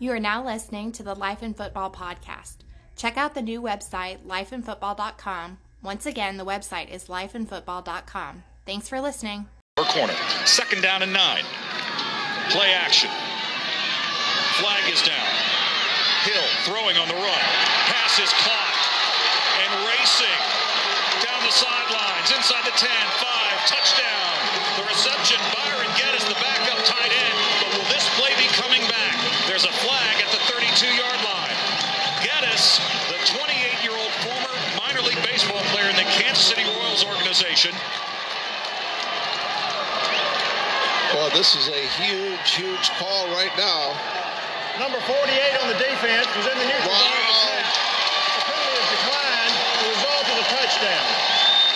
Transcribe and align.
You 0.00 0.12
are 0.12 0.18
now 0.18 0.42
listening 0.42 0.92
to 0.92 1.02
the 1.02 1.12
Life 1.12 1.42
in 1.42 1.52
Football 1.52 1.92
podcast. 1.92 2.64
Check 2.96 3.18
out 3.18 3.34
the 3.34 3.44
new 3.44 3.60
website, 3.60 4.24
lifeinfootball.com. 4.24 5.58
Once 5.84 6.06
again, 6.06 6.38
the 6.38 6.48
website 6.48 6.88
is 6.88 7.12
lifeinfootball.com. 7.12 8.42
Thanks 8.64 8.88
for 8.88 8.98
listening. 8.98 9.44
Corner. 9.76 10.16
Second 10.48 10.80
down 10.80 11.04
and 11.04 11.12
nine. 11.12 11.44
Play 12.48 12.72
action. 12.72 13.12
Flag 14.56 14.88
is 14.88 15.04
down. 15.04 15.28
Hill 16.24 16.48
throwing 16.64 16.96
on 16.96 17.04
the 17.04 17.20
run. 17.20 17.44
Pass 17.92 18.16
is 18.24 18.32
caught. 18.40 18.76
And 19.60 19.84
racing 19.84 20.40
down 21.20 21.44
the 21.44 21.52
sidelines. 21.52 22.32
Inside 22.32 22.64
the 22.64 22.72
10. 22.72 22.88
5. 22.88 23.68
Touchdown. 23.68 24.32
The 24.80 24.84
reception. 24.88 25.36
Byron 25.52 25.92
Geddes, 26.00 26.24
the 26.24 26.40
backup 26.40 26.80
tight 26.88 27.12
end. 27.12 27.36
But 27.60 27.76
will 27.76 27.88
this 27.92 28.08
play 28.16 28.32
be 28.40 28.48
coming 28.56 28.80
back? 28.88 29.00
There's 29.60 29.76
a 29.76 29.80
flag 29.84 30.16
at 30.24 30.32
the 30.32 30.40
32-yard 30.48 31.20
line. 31.20 31.56
Geddes, 32.24 32.80
the 33.12 33.20
28-year-old 33.28 34.12
former 34.24 34.56
minor 34.80 35.04
league 35.04 35.20
baseball 35.20 35.60
player 35.68 35.84
in 35.90 35.96
the 35.96 36.08
Kansas 36.16 36.48
City 36.48 36.64
Royals 36.64 37.04
organization, 37.04 37.74
Well, 41.12 41.28
this 41.36 41.54
is 41.56 41.68
a 41.68 41.82
huge, 42.00 42.40
huge 42.56 42.88
call 42.96 43.28
right 43.36 43.52
now. 43.58 43.92
Number 44.80 44.96
48 45.04 45.28
on 45.60 45.68
the 45.68 45.76
defense 45.76 46.24
was 46.32 46.46
in 46.48 46.56
the 46.56 46.64
neutral 46.64 46.88
Wow. 46.88 47.04
zone. 47.04 47.60
at 47.60 48.32
the 48.32 48.44
penalty 48.48 48.80
is 48.80 48.88
declined. 48.96 49.54
The 49.76 49.88
result 49.92 50.24
is 50.24 50.38
a 50.40 50.48
touchdown. 50.56 51.06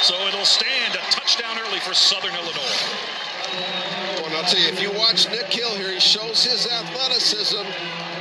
so 0.00 0.14
it'll 0.28 0.46
stand 0.48 0.94
a 0.94 1.04
touchdown 1.12 1.58
early 1.58 1.80
for 1.80 1.92
Southern 1.92 2.34
Illinois. 2.34 4.03
Well, 4.34 4.42
and 4.42 4.48
I'll 4.48 4.52
tell 4.52 4.66
you, 4.66 4.72
if 4.72 4.82
you 4.82 4.98
watch 4.98 5.30
Nick 5.30 5.52
Hill 5.52 5.76
here, 5.76 5.92
he 5.92 6.00
shows 6.00 6.42
his 6.42 6.66
athleticism, 6.66 7.62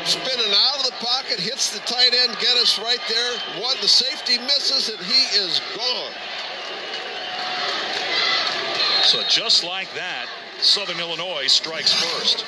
spinning 0.05 0.53
out 0.53 0.77
of 0.77 0.85
the 0.85 0.91
pocket, 1.03 1.39
hits 1.39 1.73
the 1.73 1.79
tight 1.87 2.13
end, 2.13 2.37
get 2.39 2.55
us 2.57 2.77
right 2.77 2.99
there. 3.09 3.63
One, 3.63 3.75
the 3.81 3.87
safety 3.87 4.37
misses, 4.37 4.89
and 4.89 4.99
he 4.99 5.35
is 5.35 5.59
gone. 5.75 6.11
So 9.01 9.23
just 9.27 9.63
like 9.63 9.91
that, 9.95 10.27
Southern 10.59 10.99
Illinois 10.99 11.47
strikes 11.47 11.91
first. 11.91 12.47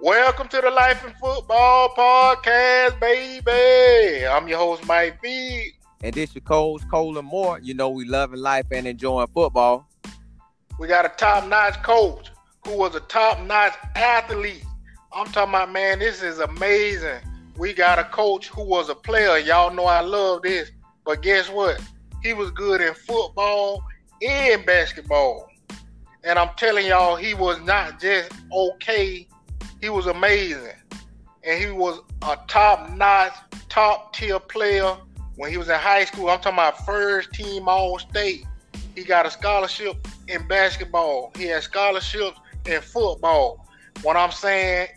Welcome 0.00 0.48
to 0.48 0.60
the 0.60 0.70
Life 0.70 1.06
in 1.06 1.12
Football 1.20 1.90
Podcast, 1.90 2.98
baby. 2.98 4.26
I'm 4.26 4.48
your 4.48 4.58
host, 4.58 4.84
Mike 4.84 5.22
B. 5.22 5.74
And 6.02 6.12
this 6.14 6.34
your 6.34 6.42
coach, 6.42 6.82
Colin 6.90 7.24
Moore. 7.24 7.60
You 7.60 7.74
know 7.74 7.90
we 7.90 8.04
loving 8.04 8.40
life 8.40 8.66
and 8.72 8.86
enjoying 8.86 9.28
football. 9.28 9.88
We 10.78 10.88
got 10.88 11.04
a 11.04 11.10
top-notch 11.10 11.82
coach 11.82 12.30
who 12.66 12.76
was 12.76 12.94
a 12.96 13.00
top-notch 13.00 13.74
athlete. 13.94 14.64
I'm 15.12 15.26
talking 15.26 15.54
about, 15.54 15.70
man, 15.70 16.00
this 16.00 16.22
is 16.22 16.40
amazing. 16.40 17.20
We 17.56 17.72
got 17.72 17.98
a 17.98 18.04
coach 18.04 18.48
who 18.48 18.64
was 18.64 18.88
a 18.88 18.94
player. 18.94 19.38
Y'all 19.38 19.72
know 19.72 19.84
I 19.84 20.00
love 20.00 20.42
this. 20.42 20.72
But 21.04 21.22
guess 21.22 21.48
what? 21.48 21.80
He 22.22 22.32
was 22.32 22.50
good 22.50 22.80
in 22.80 22.94
football 22.94 23.84
and 24.22 24.64
basketball. 24.66 25.48
And 26.24 26.38
I'm 26.38 26.50
telling 26.56 26.86
y'all, 26.86 27.16
he 27.16 27.34
was 27.34 27.60
not 27.60 28.00
just 28.00 28.30
okay, 28.52 29.26
he 29.80 29.88
was 29.88 30.06
amazing. 30.06 30.76
And 31.44 31.62
he 31.62 31.70
was 31.70 32.00
a 32.22 32.38
top-notch, 32.48 33.34
top-tier 33.68 34.38
player 34.38 34.96
when 35.42 35.50
he 35.50 35.56
was 35.56 35.68
in 35.68 35.74
high 35.74 36.04
school. 36.04 36.30
I'm 36.30 36.38
talking 36.38 36.52
about 36.52 36.86
first 36.86 37.32
team 37.32 37.68
all 37.68 37.98
state. 37.98 38.46
He 38.94 39.02
got 39.02 39.26
a 39.26 39.30
scholarship 39.30 39.96
in 40.28 40.46
basketball. 40.46 41.32
He 41.36 41.46
had 41.46 41.64
scholarships 41.64 42.38
in 42.64 42.80
football. 42.80 43.66
What 44.04 44.16
I'm 44.16 44.30
saying, 44.30 44.90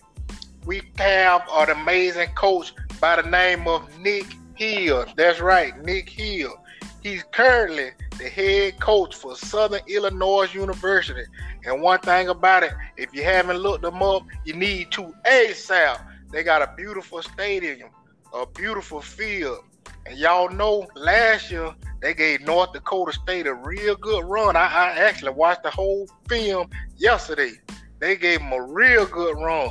we 0.63 0.83
have 0.99 1.41
an 1.51 1.71
amazing 1.71 2.29
coach 2.35 2.73
by 3.01 3.19
the 3.19 3.27
name 3.27 3.67
of 3.67 3.89
Nick 3.97 4.27
Hill. 4.53 5.07
That's 5.17 5.39
right, 5.39 5.83
Nick 5.83 6.09
Hill. 6.11 6.55
He's 7.01 7.23
currently 7.23 7.89
the 8.19 8.29
head 8.29 8.79
coach 8.79 9.15
for 9.15 9.35
Southern 9.35 9.81
Illinois 9.87 10.53
University. 10.53 11.23
And 11.65 11.81
one 11.81 12.01
thing 12.01 12.27
about 12.27 12.61
it, 12.61 12.73
if 12.97 13.11
you 13.15 13.23
haven't 13.23 13.57
looked 13.57 13.81
them 13.81 14.03
up, 14.03 14.21
you 14.43 14.53
need 14.53 14.91
to 14.91 15.11
ASAP. 15.25 16.05
They 16.31 16.43
got 16.43 16.61
a 16.61 16.71
beautiful 16.77 17.23
stadium, 17.23 17.89
a 18.31 18.45
beautiful 18.45 19.01
field. 19.01 19.63
And 20.05 20.17
y'all 20.17 20.49
know 20.49 20.87
last 20.95 21.49
year 21.49 21.73
they 22.01 22.13
gave 22.13 22.41
North 22.41 22.73
Dakota 22.73 23.13
State 23.13 23.47
a 23.47 23.53
real 23.53 23.95
good 23.95 24.25
run. 24.25 24.55
I, 24.55 24.65
I 24.65 24.89
actually 24.99 25.31
watched 25.31 25.63
the 25.63 25.71
whole 25.71 26.07
film 26.29 26.69
yesterday. 26.97 27.53
They 27.99 28.15
gave 28.15 28.39
them 28.39 28.53
a 28.53 28.61
real 28.61 29.05
good 29.05 29.35
run. 29.37 29.69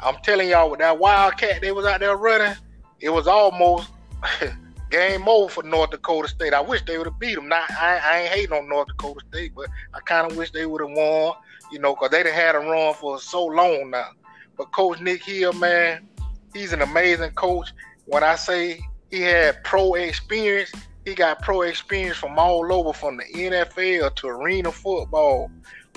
I'm 0.00 0.16
telling 0.24 0.48
y'all, 0.48 0.70
with 0.70 0.80
that 0.80 0.98
Wildcat 0.98 1.60
they 1.60 1.70
was 1.70 1.86
out 1.86 2.00
there 2.00 2.16
running, 2.16 2.56
it 3.00 3.10
was 3.10 3.28
almost 3.28 3.90
game 4.90 5.28
over 5.28 5.48
for 5.48 5.62
North 5.62 5.90
Dakota 5.90 6.28
State. 6.28 6.54
I 6.54 6.60
wish 6.60 6.82
they 6.82 6.98
would 6.98 7.06
have 7.06 7.18
beat 7.18 7.36
them. 7.36 7.48
Now, 7.48 7.64
I, 7.68 8.00
I 8.02 8.18
ain't 8.20 8.32
hating 8.32 8.52
on 8.52 8.68
North 8.68 8.88
Dakota 8.88 9.20
State, 9.28 9.52
but 9.54 9.68
I 9.94 10.00
kind 10.00 10.30
of 10.30 10.36
wish 10.36 10.50
they 10.50 10.66
would 10.66 10.80
have 10.80 10.90
won, 10.90 11.34
you 11.70 11.78
know, 11.78 11.94
because 11.94 12.10
they 12.10 12.22
done 12.22 12.32
had 12.32 12.56
a 12.56 12.58
run 12.58 12.94
for 12.94 13.20
so 13.20 13.44
long 13.44 13.90
now. 13.90 14.08
But 14.56 14.72
Coach 14.72 15.00
Nick 15.00 15.24
Hill, 15.24 15.52
man, 15.52 16.08
he's 16.52 16.72
an 16.72 16.82
amazing 16.82 17.30
coach. 17.32 17.72
When 18.06 18.22
I 18.22 18.34
say 18.34 18.80
he 19.12 19.20
had 19.20 19.62
pro 19.62 19.92
experience, 19.94 20.72
he 21.04 21.14
got 21.14 21.42
pro 21.42 21.62
experience 21.62 22.16
from 22.16 22.38
all 22.38 22.72
over, 22.72 22.94
from 22.94 23.18
the 23.18 23.24
NFL 23.24 24.14
to 24.16 24.28
arena 24.28 24.72
football. 24.72 25.50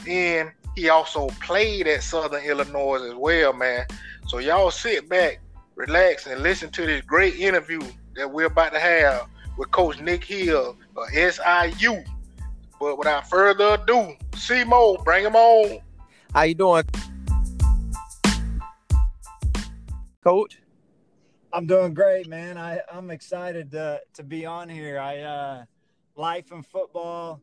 And 0.06 0.52
he 0.76 0.90
also 0.90 1.28
played 1.42 1.88
at 1.88 2.04
Southern 2.04 2.44
Illinois 2.44 3.02
as 3.10 3.16
well, 3.16 3.54
man. 3.54 3.86
So 4.28 4.40
y'all 4.40 4.70
sit 4.70 5.08
back, 5.08 5.40
relax, 5.76 6.28
and 6.28 6.44
listen 6.44 6.70
to 6.72 6.86
this 6.86 7.02
great 7.04 7.36
interview 7.36 7.82
that 8.18 8.30
we're 8.30 8.48
about 8.48 8.74
to 8.74 8.80
have 8.80 9.30
with 9.58 9.72
Coach 9.72 10.02
Nick 10.02 10.26
Hill 10.26 10.76
of 10.98 11.10
SIU. 11.10 12.04
But 12.82 12.98
without 12.98 13.30
further 13.30 13.78
ado, 13.82 14.14
C-Mo, 14.36 14.98
bring 15.06 15.24
him 15.24 15.38
on. 15.38 15.80
How 16.34 16.42
you 16.42 16.56
doing, 16.56 16.84
Coach? 20.22 20.58
I'm 21.56 21.68
doing 21.68 21.94
great, 21.94 22.28
man. 22.28 22.58
I, 22.58 22.82
I'm 22.92 23.10
excited 23.10 23.72
to, 23.72 24.02
to 24.16 24.24
be 24.24 24.46
on 24.46 24.68
here. 24.68 25.00
I 25.00 25.20
uh, 25.20 25.66
life 26.18 26.52
and 26.52 26.66
football, 26.66 27.42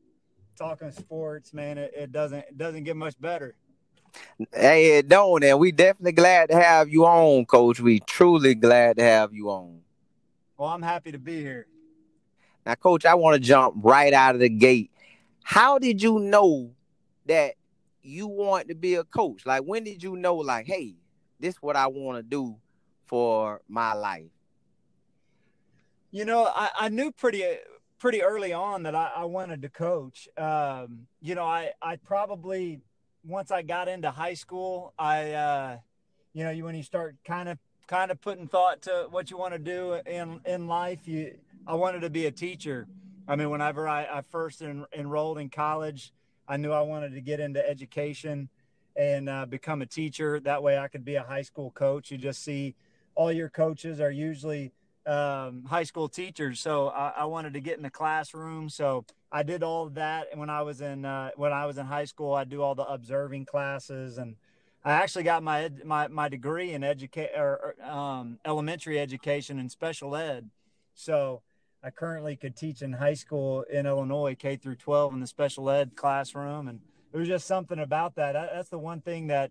talking 0.55 0.91
sports, 0.91 1.55
man. 1.55 1.79
It, 1.79 1.95
it 1.97 2.13
doesn't 2.13 2.41
it 2.41 2.59
doesn't 2.59 2.85
get 2.85 2.95
much 2.95 3.19
better. 3.19 3.55
Hey, 4.53 4.99
it 4.99 5.09
don't, 5.09 5.43
and 5.43 5.59
we 5.59 5.73
definitely 5.73 6.13
glad 6.13 6.51
to 6.51 6.61
have 6.63 6.91
you 6.91 7.07
on, 7.07 7.47
Coach. 7.47 7.81
We 7.81 8.01
truly 8.01 8.55
glad 8.55 8.99
to 8.99 9.03
have 9.03 9.33
you 9.33 9.49
on. 9.49 9.81
Well, 10.59 10.69
I'm 10.69 10.83
happy 10.83 11.13
to 11.13 11.19
be 11.19 11.41
here. 11.41 11.67
Now, 12.67 12.75
Coach, 12.75 13.07
I 13.07 13.15
want 13.15 13.37
to 13.37 13.41
jump 13.41 13.77
right 13.79 14.13
out 14.13 14.35
of 14.35 14.43
the 14.43 14.51
gate. 14.51 14.91
How 15.43 15.79
did 15.79 16.03
you 16.03 16.19
know 16.19 16.73
that 17.25 17.55
you 18.03 18.27
want 18.27 18.69
to 18.69 18.75
be 18.75 18.97
a 18.97 19.05
coach? 19.05 19.47
Like, 19.47 19.63
when 19.63 19.85
did 19.85 20.03
you 20.03 20.17
know, 20.17 20.35
like, 20.37 20.67
hey, 20.67 20.97
this 21.41 21.57
what 21.63 21.77
I 21.77 21.87
want 21.87 22.19
to 22.19 22.23
do 22.23 22.59
for 23.13 23.61
my 23.69 23.93
life? 23.93 24.31
You 26.13 26.25
know, 26.25 26.47
I, 26.47 26.71
I 26.79 26.89
knew 26.89 27.13
pretty 27.13 27.45
pretty 27.99 28.23
early 28.23 28.55
on 28.55 28.85
that 28.85 28.95
I, 28.95 29.11
I 29.17 29.25
wanted 29.25 29.61
to 29.61 29.69
coach. 29.69 30.31
Um, 30.39 31.07
you 31.21 31.35
know, 31.35 31.45
I 31.45 31.73
I 31.83 31.97
probably 31.97 32.81
once 33.23 33.51
I 33.51 33.61
got 33.61 33.87
into 33.87 34.11
high 34.11 34.33
school, 34.33 34.95
I 34.99 35.33
uh, 35.33 35.77
you 36.33 36.43
know, 36.43 36.51
you 36.51 36.65
when 36.65 36.75
you 36.75 36.83
start 36.83 37.17
kind 37.23 37.51
of 37.51 37.59
kind 37.87 38.11
of 38.11 38.19
putting 38.19 38.49
thought 38.49 38.81
to 38.83 39.09
what 39.11 39.31
you 39.31 39.37
want 39.37 39.53
to 39.53 39.59
do 39.59 40.01
in 40.07 40.41
in 40.47 40.67
life, 40.67 41.07
you 41.07 41.37
I 41.67 41.75
wanted 41.75 42.01
to 42.01 42.11
be 42.11 42.25
a 42.25 42.33
teacher. 42.33 42.89
I 43.29 43.37
mean, 43.37 43.51
whenever 43.51 43.87
I, 43.87 44.05
I 44.05 44.23
first 44.23 44.63
en- 44.63 44.87
enrolled 44.97 45.37
in 45.37 45.51
college, 45.51 46.15
I 46.49 46.57
knew 46.57 46.73
I 46.73 46.81
wanted 46.81 47.13
to 47.13 47.21
get 47.21 47.41
into 47.41 47.61
education 47.69 48.49
and 48.97 49.29
uh, 49.29 49.45
become 49.45 49.83
a 49.83 49.87
teacher. 49.87 50.41
That 50.41 50.63
way, 50.63 50.79
I 50.79 50.89
could 50.89 51.05
be 51.05 51.17
a 51.17 51.23
high 51.23 51.43
school 51.43 51.71
coach. 51.73 52.11
You 52.11 52.17
just 52.17 52.43
see 52.43 52.75
all 53.15 53.33
your 53.33 53.49
coaches 53.49 54.01
are 54.01 54.11
usually 54.11 54.73
um, 55.07 55.65
high 55.65 55.83
school 55.83 56.09
teachers. 56.09 56.61
So 56.61 56.89
I, 56.89 57.13
I, 57.19 57.25
wanted 57.25 57.55
to 57.55 57.61
get 57.61 57.77
in 57.77 57.83
the 57.83 57.91
classroom. 57.91 58.69
So 58.69 59.05
I 59.31 59.43
did 59.43 59.63
all 59.63 59.87
of 59.87 59.95
that. 59.95 60.29
And 60.31 60.39
when 60.39 60.51
I 60.51 60.63
was 60.63 60.81
in 60.81 61.05
uh, 61.05 61.31
when 61.37 61.53
I 61.53 61.67
was 61.67 61.79
in 61.79 61.87
high 61.87 62.05
school, 62.05 62.35
I 62.35 62.45
do 62.45 62.63
all 62.63 62.75
the 62.75 62.85
observing 62.85 63.47
classes, 63.47 64.19
and 64.19 64.37
I 64.85 64.93
actually 64.93 65.25
got 65.25 65.43
my 65.43 65.71
my, 65.85 66.09
my 66.09 66.29
degree 66.29 66.73
in 66.73 66.85
educate 66.85 67.31
or 67.37 67.75
um, 67.83 68.39
elementary 68.45 68.99
education 68.99 69.59
and 69.59 69.71
special 69.71 70.15
ed. 70.15 70.51
So 70.95 71.43
I 71.83 71.91
currently 71.91 72.37
could 72.37 72.55
teach 72.55 72.83
in 72.83 72.93
high 72.93 73.15
school 73.15 73.63
in 73.63 73.87
Illinois, 73.87 74.37
K 74.39 74.57
through 74.57 74.77
12, 74.77 75.15
in 75.15 75.21
the 75.21 75.27
special 75.27 75.69
ed 75.69 75.97
classroom, 75.97 76.69
and 76.69 76.81
it 77.13 77.17
was 77.17 77.27
just 77.27 77.47
something 77.47 77.79
about 77.79 78.15
that. 78.17 78.33
That's 78.33 78.69
the 78.69 78.79
one 78.79 79.01
thing 79.01 79.27
that 79.29 79.51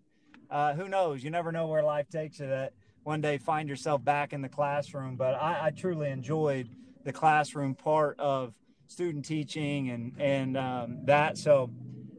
uh, 0.49 0.73
who 0.73 0.87
knows? 0.87 1.23
You 1.23 1.29
never 1.29 1.51
know 1.51 1.67
where 1.67 1.83
life 1.83 2.09
takes 2.09 2.39
you. 2.39 2.47
That 2.47 2.73
one 3.03 3.21
day 3.21 3.37
find 3.37 3.67
yourself 3.67 4.03
back 4.03 4.33
in 4.33 4.41
the 4.41 4.49
classroom. 4.49 5.15
But 5.15 5.35
I, 5.35 5.67
I 5.67 5.69
truly 5.71 6.09
enjoyed 6.09 6.69
the 7.03 7.13
classroom 7.13 7.75
part 7.75 8.19
of 8.19 8.53
student 8.87 9.25
teaching 9.25 9.89
and 9.89 10.13
and 10.19 10.57
um, 10.57 11.05
that. 11.05 11.37
So 11.37 11.71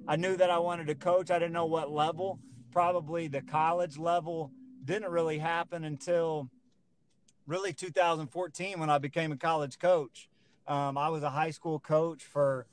I 0.09 0.17
knew 0.17 0.37
that 0.37 0.51
I 0.51 0.59
wanted 0.59 0.89
to 0.89 0.95
coach. 0.95 1.31
I 1.31 1.39
didn't 1.39 1.53
know 1.53 1.67
what 1.67 1.91
level. 1.91 2.41
Probably 2.73 3.29
the 3.29 3.43
college 3.43 3.99
level 3.99 4.51
didn't 4.85 5.11
really 5.11 5.39
happen 5.39 5.85
until 5.85 6.49
really 7.47 7.73
2014 7.73 8.81
when 8.81 8.91
I 8.91 8.99
became 8.99 9.33
a 9.33 9.37
college 9.37 9.79
coach. 9.79 10.29
Um, 10.67 10.97
I 10.97 11.09
was 11.09 11.23
a 11.23 11.31
high 11.31 11.51
school 11.51 11.79
coach 11.79 12.25
for 12.25 12.67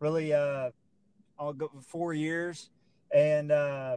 really 0.00 0.32
uh, 0.32 0.70
go 1.38 1.70
four 1.86 2.12
years, 2.12 2.70
and 3.12 3.50
uh, 3.50 3.96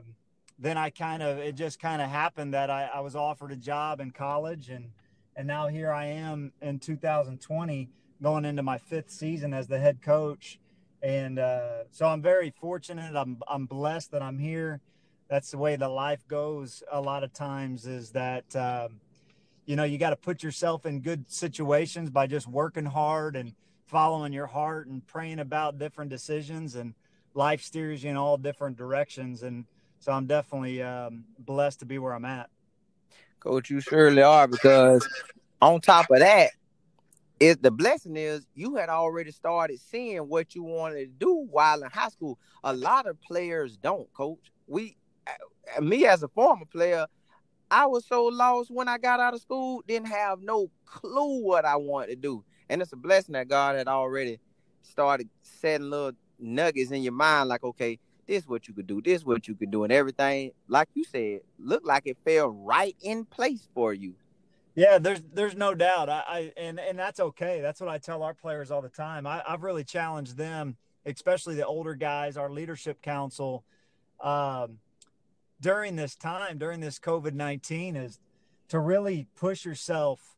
then 0.61 0.77
I 0.77 0.91
kind 0.91 1.23
of 1.23 1.39
it 1.39 1.55
just 1.55 1.79
kind 1.79 2.01
of 2.01 2.09
happened 2.09 2.53
that 2.53 2.69
I, 2.69 2.89
I 2.93 2.99
was 2.99 3.15
offered 3.15 3.51
a 3.51 3.55
job 3.55 3.99
in 3.99 4.11
college, 4.11 4.69
and 4.69 4.91
and 5.35 5.47
now 5.47 5.67
here 5.67 5.91
I 5.91 6.05
am 6.05 6.53
in 6.61 6.77
2020 6.79 7.89
going 8.21 8.45
into 8.45 8.61
my 8.61 8.77
fifth 8.77 9.09
season 9.09 9.53
as 9.53 9.67
the 9.67 9.79
head 9.79 10.03
coach, 10.03 10.59
and 11.01 11.39
uh, 11.39 11.85
so 11.89 12.05
I'm 12.05 12.21
very 12.21 12.51
fortunate. 12.51 13.15
I'm 13.15 13.41
I'm 13.47 13.65
blessed 13.65 14.11
that 14.11 14.21
I'm 14.21 14.37
here. 14.37 14.81
That's 15.27 15.49
the 15.49 15.57
way 15.57 15.75
the 15.77 15.89
life 15.89 16.27
goes. 16.27 16.83
A 16.91 17.01
lot 17.01 17.23
of 17.23 17.33
times 17.33 17.85
is 17.85 18.11
that. 18.11 18.55
Um, 18.55 19.01
you 19.67 19.75
know 19.75 19.83
you 19.83 19.99
got 19.99 20.09
to 20.09 20.15
put 20.15 20.41
yourself 20.41 20.87
in 20.87 21.01
good 21.01 21.31
situations 21.31 22.09
by 22.09 22.25
just 22.25 22.47
working 22.47 22.83
hard 22.83 23.35
and 23.35 23.53
following 23.85 24.33
your 24.33 24.47
heart 24.47 24.87
and 24.87 25.05
praying 25.05 25.37
about 25.37 25.77
different 25.77 26.09
decisions 26.09 26.75
and 26.75 26.95
life 27.35 27.61
steers 27.61 28.03
you 28.03 28.09
in 28.09 28.17
all 28.17 28.37
different 28.37 28.75
directions 28.75 29.43
and 29.43 29.65
so 30.01 30.11
i'm 30.11 30.25
definitely 30.25 30.81
um, 30.83 31.23
blessed 31.39 31.79
to 31.79 31.85
be 31.85 31.97
where 31.97 32.13
i'm 32.13 32.25
at. 32.25 32.49
Coach 33.39 33.69
you 33.69 33.79
surely 33.79 34.21
are 34.21 34.47
because 34.47 35.07
on 35.61 35.79
top 35.81 36.11
of 36.11 36.19
that 36.19 36.51
it 37.39 37.63
the 37.63 37.71
blessing 37.71 38.17
is 38.17 38.45
you 38.53 38.75
had 38.75 38.89
already 38.89 39.31
started 39.31 39.79
seeing 39.79 40.19
what 40.19 40.53
you 40.53 40.63
wanted 40.63 40.99
to 40.99 41.07
do 41.07 41.47
while 41.49 41.81
in 41.81 41.89
high 41.89 42.09
school. 42.09 42.37
A 42.63 42.73
lot 42.73 43.07
of 43.07 43.19
players 43.21 43.77
don't 43.77 44.11
coach. 44.13 44.51
We 44.67 44.95
uh, 45.25 45.81
me 45.81 46.05
as 46.05 46.21
a 46.21 46.27
former 46.27 46.65
player 46.65 47.07
I 47.71 47.85
was 47.85 48.05
so 48.05 48.25
lost 48.25 48.69
when 48.69 48.89
I 48.89 48.97
got 48.97 49.21
out 49.21 49.33
of 49.33 49.39
school, 49.41 49.81
didn't 49.87 50.09
have 50.09 50.41
no 50.41 50.69
clue 50.85 51.41
what 51.41 51.63
I 51.63 51.77
wanted 51.77 52.07
to 52.07 52.15
do. 52.17 52.43
And 52.69 52.81
it's 52.81 52.91
a 52.91 52.97
blessing 52.97 53.31
that 53.33 53.47
God 53.47 53.77
had 53.77 53.87
already 53.87 54.39
started 54.81 55.29
setting 55.41 55.89
little 55.89 56.11
nuggets 56.37 56.91
in 56.91 57.01
your 57.01 57.13
mind, 57.13 57.47
like, 57.47 57.63
okay, 57.63 57.97
this 58.31 58.47
what 58.47 58.65
you 58.67 58.73
could 58.73 58.87
do, 58.87 59.01
this 59.01 59.25
what 59.25 59.47
you 59.47 59.55
could 59.55 59.71
do, 59.71 59.83
and 59.83 59.91
everything, 59.91 60.51
like 60.69 60.87
you 60.93 61.03
said, 61.03 61.41
looked 61.59 61.85
like 61.85 62.03
it 62.05 62.17
fell 62.23 62.47
right 62.47 62.95
in 63.01 63.25
place 63.25 63.67
for 63.73 63.93
you. 63.93 64.13
Yeah, 64.73 64.99
there's 64.99 65.21
there's 65.33 65.55
no 65.55 65.75
doubt. 65.75 66.07
I, 66.07 66.23
I 66.27 66.53
and 66.55 66.79
and 66.79 66.97
that's 66.97 67.19
okay. 67.19 67.59
That's 67.59 67.81
what 67.81 67.89
I 67.89 67.97
tell 67.97 68.23
our 68.23 68.33
players 68.33 68.71
all 68.71 68.81
the 68.81 68.87
time. 68.87 69.27
I, 69.27 69.43
I've 69.45 69.63
really 69.63 69.83
challenged 69.83 70.37
them, 70.37 70.77
especially 71.05 71.55
the 71.55 71.65
older 71.65 71.93
guys, 71.93 72.37
our 72.37 72.49
leadership 72.49 73.01
council. 73.01 73.65
Um, 74.21 74.77
during 75.59 75.97
this 75.97 76.15
time, 76.15 76.57
during 76.57 76.79
this 76.79 76.99
COVID 76.99 77.33
19, 77.33 77.97
is 77.97 78.17
to 78.69 78.79
really 78.79 79.27
push 79.35 79.65
yourself 79.65 80.37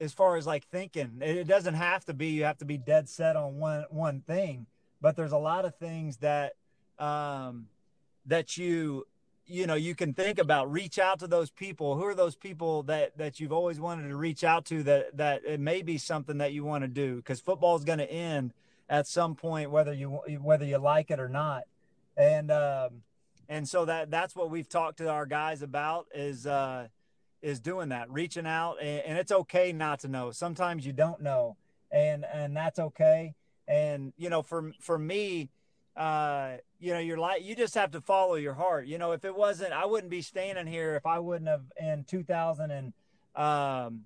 as 0.00 0.14
far 0.14 0.36
as 0.36 0.46
like 0.46 0.66
thinking. 0.66 1.18
It 1.20 1.46
doesn't 1.46 1.74
have 1.74 2.06
to 2.06 2.14
be, 2.14 2.28
you 2.28 2.44
have 2.44 2.58
to 2.58 2.64
be 2.64 2.78
dead 2.78 3.08
set 3.08 3.36
on 3.36 3.56
one, 3.56 3.84
one 3.90 4.22
thing, 4.26 4.66
but 5.02 5.14
there's 5.14 5.32
a 5.32 5.38
lot 5.38 5.66
of 5.66 5.76
things 5.76 6.16
that, 6.18 6.54
um, 6.98 7.66
that 8.26 8.56
you, 8.56 9.06
you 9.46 9.66
know, 9.66 9.74
you 9.74 9.94
can 9.94 10.14
think 10.14 10.38
about, 10.38 10.70
reach 10.70 10.98
out 10.98 11.18
to 11.20 11.26
those 11.26 11.50
people. 11.50 11.96
Who 11.96 12.04
are 12.04 12.14
those 12.14 12.36
people 12.36 12.82
that, 12.84 13.16
that 13.18 13.40
you've 13.40 13.52
always 13.52 13.78
wanted 13.80 14.08
to 14.08 14.16
reach 14.16 14.44
out 14.44 14.64
to 14.66 14.82
that, 14.84 15.16
that 15.16 15.44
it 15.44 15.60
may 15.60 15.82
be 15.82 15.98
something 15.98 16.38
that 16.38 16.52
you 16.52 16.64
want 16.64 16.82
to 16.82 16.88
do 16.88 17.16
because 17.16 17.40
football 17.40 17.76
is 17.76 17.84
going 17.84 17.98
to 17.98 18.10
end 18.10 18.54
at 18.88 19.06
some 19.06 19.34
point, 19.34 19.70
whether 19.70 19.92
you, 19.92 20.20
whether 20.40 20.64
you 20.64 20.78
like 20.78 21.10
it 21.10 21.20
or 21.20 21.28
not. 21.28 21.64
And, 22.16 22.50
um, 22.50 23.02
and 23.48 23.68
so 23.68 23.84
that 23.84 24.10
that's 24.10 24.34
what 24.34 24.50
we've 24.50 24.68
talked 24.68 24.98
to 24.98 25.08
our 25.08 25.26
guys 25.26 25.62
about 25.62 26.06
is 26.14 26.46
uh, 26.46 26.88
is 27.42 27.60
doing 27.60 27.90
that, 27.90 28.10
reaching 28.10 28.46
out, 28.46 28.76
and, 28.80 29.02
and, 29.04 29.18
it's 29.18 29.32
okay 29.32 29.72
not 29.72 30.00
to 30.00 30.08
know. 30.08 30.30
Sometimes 30.30 30.86
you 30.86 30.92
don't 30.92 31.20
know, 31.20 31.56
and 31.92 32.24
and 32.32 32.56
that's 32.56 32.78
okay. 32.78 33.34
And 33.68 34.12
you 34.16 34.30
know, 34.30 34.42
for 34.42 34.72
for 34.80 34.98
me, 34.98 35.50
uh, 35.96 36.56
you 36.80 36.92
know, 36.92 36.98
you're 36.98 37.18
like 37.18 37.44
you 37.44 37.54
just 37.54 37.74
have 37.74 37.92
to 37.92 38.00
follow 38.00 38.34
your 38.34 38.54
heart. 38.54 38.86
You 38.86 38.98
know, 38.98 39.12
if 39.12 39.24
it 39.24 39.34
wasn't, 39.34 39.72
I 39.72 39.86
wouldn't 39.86 40.10
be 40.10 40.22
standing 40.22 40.66
here 40.66 40.96
if 40.96 41.06
I 41.06 41.18
wouldn't 41.18 41.48
have 41.48 41.64
in 41.80 42.04
2000 42.04 42.70
and 42.70 42.92
um, 43.36 44.02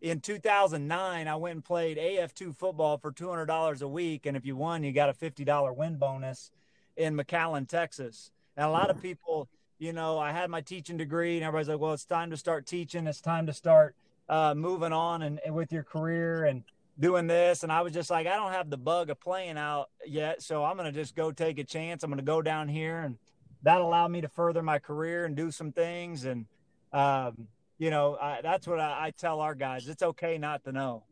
in 0.00 0.20
2009, 0.20 1.28
I 1.28 1.36
went 1.36 1.54
and 1.56 1.64
played 1.64 1.98
AF2 1.98 2.56
football 2.56 2.96
for 2.96 3.12
$200 3.12 3.82
a 3.82 3.88
week, 3.88 4.24
and 4.24 4.34
if 4.34 4.46
you 4.46 4.56
won, 4.56 4.82
you 4.82 4.92
got 4.92 5.10
a 5.10 5.12
$50 5.12 5.76
win 5.76 5.96
bonus 5.96 6.50
in 6.96 7.14
McAllen, 7.14 7.68
Texas 7.68 8.30
and 8.60 8.68
a 8.68 8.70
lot 8.70 8.90
of 8.90 9.00
people, 9.00 9.48
you 9.78 9.92
know, 9.92 10.18
I 10.18 10.32
had 10.32 10.50
my 10.50 10.60
teaching 10.60 10.98
degree, 10.98 11.36
and 11.36 11.44
everybody's 11.44 11.68
like, 11.68 11.78
well, 11.78 11.94
it's 11.94 12.04
time 12.04 12.30
to 12.30 12.36
start 12.36 12.66
teaching. 12.66 13.06
It's 13.06 13.20
time 13.20 13.46
to 13.46 13.54
start 13.54 13.94
uh, 14.28 14.54
moving 14.54 14.92
on 14.92 15.22
and, 15.22 15.40
and 15.44 15.54
with 15.54 15.72
your 15.72 15.82
career 15.82 16.44
and 16.44 16.62
doing 17.00 17.26
this. 17.26 17.62
And 17.62 17.72
I 17.72 17.80
was 17.80 17.92
just 17.92 18.10
like, 18.10 18.26
I 18.26 18.36
don't 18.36 18.52
have 18.52 18.70
the 18.70 18.76
bug 18.76 19.10
of 19.10 19.18
playing 19.18 19.56
out 19.56 19.88
yet. 20.06 20.42
So 20.42 20.64
I'm 20.64 20.76
to 20.76 20.92
just 20.92 21.16
go 21.16 21.32
take 21.32 21.58
a 21.58 21.64
chance. 21.64 22.02
I'm 22.02 22.14
to 22.14 22.22
go 22.22 22.42
down 22.42 22.68
here 22.68 23.00
and 23.00 23.16
that 23.62 23.80
allowed 23.80 24.10
me 24.10 24.20
to 24.20 24.28
further 24.28 24.62
my 24.62 24.78
career 24.78 25.24
and 25.24 25.34
do 25.34 25.50
some 25.50 25.72
things. 25.72 26.24
And, 26.24 26.46
um, 26.92 27.48
you 27.78 27.90
know, 27.90 28.16
I, 28.20 28.40
that's 28.42 28.66
what 28.66 28.78
I, 28.78 29.06
I, 29.06 29.10
tell 29.10 29.40
our 29.40 29.54
guys. 29.54 29.88
It's 29.88 30.02
okay 30.02 30.38
not 30.38 30.64
to 30.64 30.72
know. 30.72 31.04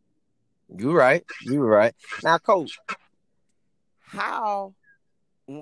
You're 0.77 0.95
right. 0.95 1.25
You're 1.43 1.65
right. 1.65 1.95
Now, 2.23 2.39
coach, 2.39 2.79
how 4.01 4.75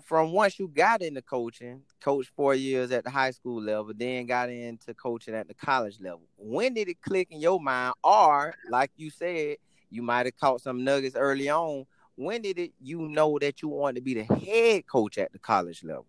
from 0.04 0.32
once 0.32 0.58
you 0.58 0.68
got 0.68 1.02
into 1.02 1.22
coaching, 1.22 1.82
coached 2.00 2.30
four 2.34 2.54
years 2.54 2.90
at 2.90 3.04
the 3.04 3.10
high 3.10 3.30
school 3.30 3.62
level, 3.62 3.92
then 3.94 4.26
got 4.26 4.50
into 4.50 4.94
coaching 4.94 5.34
at 5.34 5.46
the 5.46 5.54
college 5.54 6.00
level. 6.00 6.22
When 6.36 6.74
did 6.74 6.88
it 6.88 7.00
click 7.00 7.28
in 7.30 7.40
your 7.40 7.60
mind? 7.60 7.94
Or, 8.02 8.54
like 8.68 8.90
you 8.96 9.10
said, 9.10 9.56
you 9.96 10.02
might 10.02 10.26
have 10.26 10.36
caught 10.36 10.60
some 10.60 10.84
nuggets 10.84 11.16
early 11.16 11.48
on. 11.48 11.86
When 12.14 12.42
did 12.42 12.58
it 12.58 12.72
you 12.80 13.08
know 13.08 13.38
that 13.40 13.62
you 13.62 13.68
wanted 13.68 13.96
to 13.96 14.00
be 14.02 14.14
the 14.14 14.24
head 14.24 14.86
coach 14.86 15.18
at 15.18 15.32
the 15.32 15.38
college 15.38 15.82
level? 15.82 16.06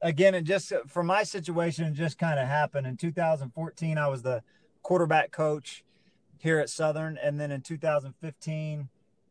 Again, 0.00 0.34
and 0.34 0.46
just 0.46 0.72
for 0.86 1.02
my 1.02 1.22
situation, 1.22 1.84
it 1.86 1.94
just 1.94 2.18
kind 2.18 2.38
of 2.38 2.46
happened 2.46 2.86
in 2.86 2.96
2014. 2.96 3.98
I 3.98 4.08
was 4.08 4.22
the 4.22 4.42
quarterback 4.82 5.30
coach 5.30 5.84
here 6.38 6.58
at 6.58 6.70
Southern, 6.70 7.18
and 7.18 7.40
then 7.40 7.50
in 7.50 7.60
2015 7.62 8.88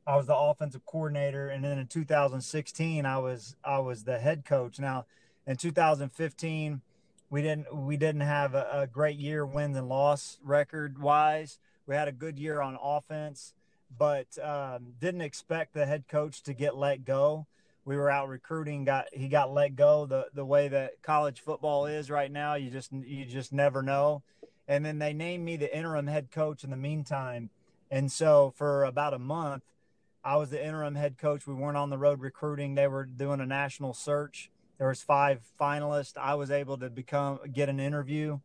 I 0.08 0.18
was 0.18 0.28
the 0.28 0.36
offensive 0.36 0.86
coordinator, 0.86 1.48
and 1.48 1.64
then 1.64 1.80
in 1.80 1.88
2016, 1.88 3.06
I 3.06 3.18
was 3.18 3.56
I 3.64 3.80
was 3.80 4.04
the 4.04 4.20
head 4.20 4.46
coach. 4.46 4.80
Now, 4.80 5.06
in 5.48 5.58
2015, 5.58 6.82
we 7.30 7.42
didn't 7.42 7.76
we 7.76 7.98
didn't 7.98 8.22
have 8.22 8.54
a, 8.54 8.68
a 8.72 8.88
great 8.88 9.18
year 9.18 9.46
wins 9.46 9.76
and 9.76 9.90
loss 9.90 10.38
record 10.44 11.00
wise. 11.00 11.60
We 11.88 11.96
had 11.96 12.08
a 12.08 12.12
good 12.12 12.40
year 12.40 12.62
on 12.62 12.78
offense, 12.82 13.54
but 13.96 14.38
um, 14.44 14.94
didn't 15.00 15.22
expect 15.22 15.74
the 15.74 15.86
head 15.86 16.08
coach 16.08 16.42
to 16.44 16.54
get 16.54 16.76
let 16.76 17.06
go. 17.06 17.48
We 17.86 17.98
were 17.98 18.10
out 18.10 18.30
recruiting, 18.30 18.84
got 18.86 19.08
he 19.14 19.28
got 19.28 19.54
let 19.54 19.76
go. 19.76 20.06
The 20.06 20.28
the 20.34 20.46
way 20.46 20.68
that 20.68 21.02
college 21.04 21.40
football 21.40 21.86
is 21.86 22.10
right 22.10 22.32
now, 22.32 22.56
you 22.56 22.72
just 22.72 22.92
you 22.92 23.26
just 23.26 23.54
never 23.54 23.84
know. 23.84 24.24
And 24.68 24.84
then 24.84 24.98
they 24.98 25.14
named 25.14 25.46
me 25.46 25.58
the 25.58 25.76
interim 25.76 26.08
head 26.08 26.32
coach 26.32 26.64
in 26.64 26.72
the 26.72 26.78
meantime. 26.78 27.52
And 27.92 28.12
so 28.12 28.52
for 28.56 28.84
about 28.84 29.14
a 29.14 29.20
month, 29.20 29.64
I 30.24 30.38
was 30.38 30.50
the 30.50 30.66
interim 30.66 30.96
head 30.96 31.20
coach. 31.20 31.46
We 31.46 31.54
weren't 31.54 31.78
on 31.78 31.92
the 31.92 32.00
road 32.00 32.20
recruiting. 32.20 32.74
They 32.74 32.88
were 32.88 33.06
doing 33.06 33.40
a 33.40 33.46
national 33.46 33.94
search. 33.94 34.50
There 34.80 34.88
was 34.88 35.04
five 35.04 35.42
finalists. 35.60 36.18
I 36.18 36.34
was 36.34 36.50
able 36.50 36.80
to 36.80 36.90
become 36.90 37.40
get 37.54 37.70
an 37.70 37.80
interview, 37.80 38.40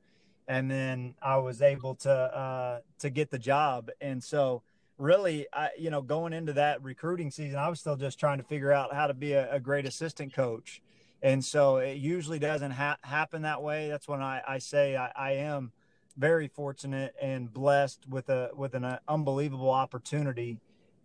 and 0.51 0.69
then 0.69 1.15
I 1.23 1.37
was 1.37 1.63
able 1.63 1.95
to 1.95 2.11
uh, 2.11 2.81
to 2.99 3.09
get 3.09 3.31
the 3.31 3.39
job. 3.39 3.89
And 4.01 4.23
so, 4.23 4.63
really, 4.99 5.47
I 5.53 5.71
you 5.79 5.91
know 5.91 6.03
going 6.03 6.33
into 6.33 6.53
that 6.55 6.83
recruiting 6.83 7.31
season, 7.31 7.57
I 7.57 7.69
was 7.69 7.79
still 7.79 7.97
just 7.97 8.19
trying 8.19 8.39
to 8.39 8.45
figure 8.45 8.73
out 8.73 8.93
how 8.93 9.07
to 9.07 9.15
be 9.15 9.33
a, 9.33 9.55
a 9.55 9.61
great 9.61 9.87
assistant 9.87 10.35
coach. 10.35 10.83
And 11.23 11.45
so, 11.45 11.77
it 11.77 11.99
usually 11.99 12.41
doesn't 12.41 12.73
ha- 12.73 12.99
happen 13.03 13.43
that 13.43 13.63
way. 13.63 13.89
That's 13.89 14.09
when 14.09 14.23
I, 14.23 14.43
I 14.47 14.59
say 14.59 14.97
I, 14.97 15.13
I 15.15 15.33
am 15.35 15.71
very 16.17 16.49
fortunate 16.49 17.15
and 17.23 17.53
blessed 17.53 18.01
with 18.09 18.29
a 18.29 18.51
with 18.57 18.75
an 18.75 18.85
uh, 18.85 18.99
unbelievable 19.07 19.71
opportunity 19.71 20.59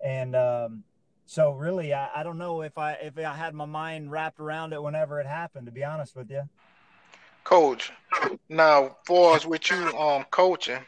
and 0.03 0.35
um, 0.35 0.83
so 1.27 1.51
really 1.51 1.93
I, 1.93 2.09
I 2.17 2.23
don't 2.23 2.39
know 2.39 2.63
if 2.63 2.77
I 2.79 2.93
if 2.93 3.17
I 3.17 3.35
had 3.35 3.53
my 3.53 3.65
mind 3.65 4.11
wrapped 4.11 4.39
around 4.39 4.73
it 4.73 4.81
whenever 4.81 5.21
it 5.21 5.27
happened 5.27 5.67
to 5.67 5.71
be 5.71 5.83
honest 5.83 6.15
with 6.15 6.31
you 6.31 6.49
coach 7.45 7.91
now 8.49 8.97
for 9.05 9.35
us 9.35 9.45
with 9.45 9.71
you 9.71 9.77
um 9.97 10.25
coaching 10.31 10.83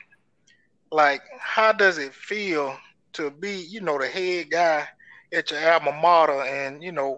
like 0.92 1.22
how 1.40 1.72
does 1.72 1.98
it 1.98 2.14
feel 2.14 2.76
to 3.14 3.32
be 3.32 3.66
you 3.70 3.82
know 3.82 3.98
the 4.00 4.08
head 4.08 4.50
guy 4.52 4.86
at 5.34 5.52
your 5.52 5.72
alma 5.72 5.92
mater 6.02 6.44
and 6.44 6.84
you 6.84 6.92
know 6.92 7.18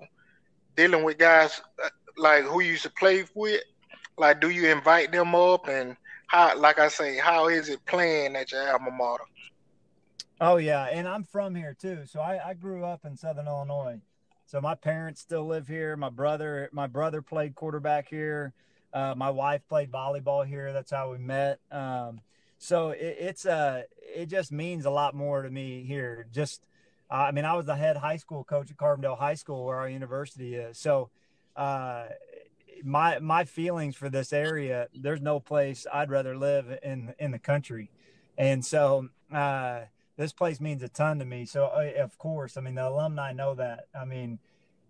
dealing 0.76 1.04
with 1.04 1.18
guys 1.18 1.62
uh, 1.84 1.90
like 2.18 2.44
who 2.44 2.62
you 2.62 2.72
used 2.72 2.84
to 2.84 2.92
play 2.92 3.26
with 3.36 3.62
like 4.18 4.42
do 4.42 4.50
you 4.50 4.70
invite 4.72 5.12
them 5.12 5.36
up 5.36 5.68
and 5.68 5.96
how 6.28 6.58
like 6.58 6.80
i 6.80 6.88
say 6.88 7.18
how 7.18 7.48
is 7.48 7.70
it 7.70 7.84
playing 7.86 8.36
at 8.36 8.52
your 8.52 8.72
alma 8.72 8.92
mater 8.92 9.24
Oh 10.42 10.58
yeah, 10.58 10.86
and 10.86 11.08
I'm 11.08 11.24
from 11.24 11.54
here 11.56 11.76
too. 11.78 12.06
So 12.06 12.22
I, 12.22 12.50
I 12.50 12.54
grew 12.54 12.86
up 12.86 13.06
in 13.06 13.18
Southern 13.18 13.48
Illinois. 13.48 14.00
So 14.46 14.62
my 14.62 14.74
parents 14.74 15.22
still 15.22 15.46
live 15.46 15.68
here. 15.68 15.98
My 15.98 16.10
brother, 16.10 16.70
my 16.72 16.88
brother 16.88 17.22
played 17.22 17.56
quarterback 17.56 18.08
here. 18.10 18.54
Uh, 18.94 19.14
my 19.16 19.30
wife 19.30 19.62
played 19.68 19.92
volleyball 19.92 20.46
here. 20.46 20.74
That's 20.74 20.92
how 20.92 21.12
we 21.12 21.18
met. 21.18 21.60
Um, 21.72 22.22
so 22.58 22.90
it, 22.90 23.18
it's 23.20 23.46
uh, 23.46 23.84
it 24.02 24.28
just 24.28 24.52
means 24.52 24.86
a 24.86 24.90
lot 24.90 25.16
more 25.16 25.42
to 25.42 25.50
me 25.50 25.84
here. 25.84 26.26
Just, 26.34 26.68
uh, 27.10 27.16
I 27.16 27.32
mean, 27.32 27.46
I 27.46 27.54
was 27.56 27.66
the 27.66 27.76
head 27.76 27.98
high 27.98 28.18
school 28.18 28.44
coach 28.44 28.70
at 28.72 28.78
Carbondale 28.78 29.18
High 29.18 29.36
School, 29.36 29.66
where 29.66 29.78
our 29.78 29.90
university 29.90 30.56
is. 30.56 30.78
So, 30.78 31.10
uh, 31.56 32.06
my 32.84 33.20
my 33.20 33.46
feelings 33.46 33.96
for 33.96 34.10
this 34.10 34.34
area, 34.34 34.88
there's 34.94 35.22
no 35.22 35.40
place 35.40 35.86
I'd 35.92 36.10
rather 36.10 36.38
live 36.38 36.78
in 36.84 37.14
in 37.20 37.32
the 37.32 37.40
country, 37.40 37.90
and 38.38 38.66
so 38.66 39.10
uh, 39.34 39.82
this 40.18 40.34
place 40.34 40.60
means 40.60 40.84
a 40.84 40.90
ton 40.90 41.20
to 41.20 41.26
me. 41.26 41.46
So 41.46 41.66
uh, 41.66 42.02
of 42.02 42.18
course, 42.18 42.58
I 42.58 42.62
mean 42.62 42.76
the 42.76 42.88
alumni 42.88 43.32
know 43.34 43.56
that. 43.56 43.88
I 44.00 44.06
mean, 44.06 44.40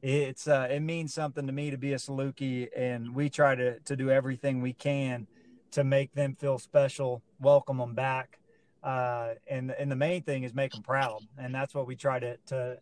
it's 0.01 0.47
uh, 0.47 0.67
it 0.69 0.79
means 0.81 1.13
something 1.13 1.45
to 1.47 1.53
me 1.53 1.71
to 1.71 1.77
be 1.77 1.93
a 1.93 1.97
Saluki, 1.97 2.69
and 2.75 3.13
we 3.13 3.29
try 3.29 3.55
to 3.55 3.79
to 3.79 3.95
do 3.95 4.09
everything 4.09 4.61
we 4.61 4.73
can 4.73 5.27
to 5.71 5.83
make 5.83 6.13
them 6.13 6.35
feel 6.35 6.57
special, 6.57 7.21
welcome 7.39 7.77
them 7.77 7.93
back, 7.93 8.39
uh, 8.83 9.33
and 9.47 9.71
and 9.71 9.91
the 9.91 9.95
main 9.95 10.21
thing 10.21 10.43
is 10.43 10.53
make 10.53 10.71
them 10.71 10.83
proud, 10.83 11.19
and 11.37 11.53
that's 11.53 11.73
what 11.73 11.87
we 11.87 11.95
try 11.95 12.19
to 12.19 12.37
to 12.47 12.79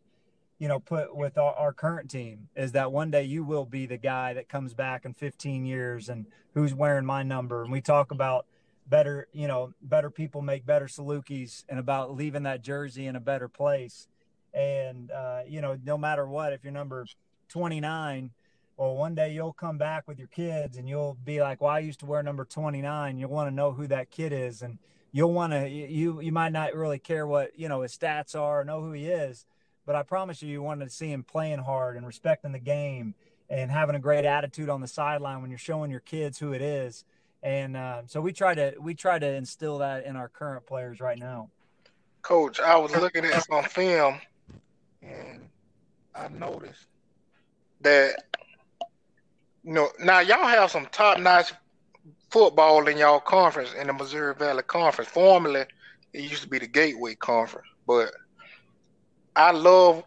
you 0.60 0.68
know 0.68 0.80
put 0.80 1.16
with 1.16 1.38
our, 1.38 1.54
our 1.54 1.74
current 1.74 2.10
team 2.10 2.50
is 2.56 2.72
that 2.74 2.92
one 2.92 3.12
day 3.12 3.24
you 3.24 3.44
will 3.44 3.66
be 3.66 3.86
the 3.86 3.98
guy 3.98 4.34
that 4.34 4.50
comes 4.50 4.74
back 4.74 5.06
in 5.06 5.14
15 5.14 5.66
years 5.66 6.10
and 6.10 6.26
who's 6.54 6.74
wearing 6.74 7.06
my 7.06 7.24
number, 7.24 7.64
and 7.64 7.72
we 7.72 7.82
talk 7.82 8.12
about 8.12 8.46
better, 8.90 9.28
you 9.34 9.48
know, 9.48 9.74
better 9.82 10.10
people 10.10 10.42
make 10.42 10.66
better 10.66 10.86
Salukis 10.86 11.64
and 11.70 11.80
about 11.80 12.16
leaving 12.16 12.44
that 12.44 12.62
jersey 12.62 13.06
in 13.06 13.16
a 13.16 13.20
better 13.20 13.48
place. 13.48 14.08
And, 14.54 15.12
uh, 15.12 15.42
you 15.48 15.62
know, 15.62 15.78
no 15.86 15.98
matter 15.98 16.28
what, 16.28 16.54
if 16.54 16.64
you're 16.64 16.74
number 16.74 17.06
29, 17.50 18.32
well, 18.78 18.96
one 18.96 19.16
day 19.16 19.34
you'll 19.34 19.54
come 19.54 19.78
back 19.78 20.08
with 20.08 20.20
your 20.20 20.28
kids 20.28 20.78
and 20.78 20.88
you'll 20.88 21.18
be 21.26 21.42
like, 21.42 21.62
well, 21.62 21.72
I 21.72 21.80
used 21.80 22.00
to 22.02 22.06
wear 22.06 22.22
number 22.24 22.46
29. 22.46 23.18
You'll 23.18 23.30
want 23.30 23.50
to 23.50 23.56
know 23.56 23.72
who 23.72 23.88
that 23.88 24.12
kid 24.12 24.32
is. 24.32 24.62
And 24.62 24.78
you'll 25.12 25.34
want 25.34 25.54
to, 25.54 25.68
you, 25.68 26.22
you 26.22 26.32
might 26.32 26.52
not 26.52 26.76
really 26.76 27.00
care 27.00 27.26
what, 27.26 27.58
you 27.58 27.70
know, 27.70 27.82
his 27.82 27.98
stats 27.98 28.40
are 28.40 28.64
know 28.64 28.82
who 28.82 28.92
he 28.92 29.08
is, 29.08 29.46
but 29.86 29.96
I 29.96 30.04
promise 30.04 30.42
you, 30.42 30.50
you 30.50 30.62
want 30.62 30.82
to 30.82 30.90
see 30.90 31.12
him 31.12 31.24
playing 31.24 31.60
hard 31.60 31.98
and 31.98 32.06
respecting 32.06 32.52
the 32.52 32.60
game 32.60 33.16
and 33.50 33.72
having 33.72 33.96
a 33.96 34.00
great 34.00 34.26
attitude 34.26 34.70
on 34.70 34.82
the 34.82 34.88
sideline 34.88 35.42
when 35.42 35.50
you're 35.50 35.58
showing 35.58 35.90
your 35.90 36.02
kids 36.02 36.38
who 36.38 36.54
it 36.54 36.62
is 36.62 37.06
and 37.44 37.78
uh, 37.78 38.02
so 38.08 38.20
we 38.20 38.34
try 38.34 38.56
to 38.56 38.74
we 38.80 38.94
try 38.94 39.20
to 39.20 39.28
instill 39.28 39.78
that 39.80 40.06
in 40.06 40.16
our 40.16 40.28
current 40.28 40.66
players 40.66 41.00
right 41.00 41.18
now. 41.18 41.50
Coach, 42.22 42.60
I 42.60 42.76
was 42.78 42.92
looking 42.96 43.26
at 43.26 43.46
some 43.46 43.64
film, 43.64 44.20
and 45.02 45.50
I 46.16 46.28
noticed 46.30 46.86
that 47.82 48.16
you 49.64 49.74
know 49.74 49.90
now 50.00 50.20
y'all 50.20 50.48
have 50.48 50.72
some 50.72 50.88
top 50.92 51.20
notch 51.20 51.54
football 52.32 52.88
in 52.88 52.98
y'all 52.98 53.20
conference 53.20 53.74
in 53.74 53.88
the 53.88 53.94
Missouri 53.94 54.34
Valley 54.36 54.64
Conference. 54.64 55.10
Formerly, 55.10 55.66
it 56.14 56.22
used 56.22 56.44
to 56.44 56.50
be 56.50 56.60
the 56.60 56.68
Gateway 56.68 57.16
Conference, 57.16 57.68
but 57.86 58.12
I 59.36 59.52
love 59.52 60.04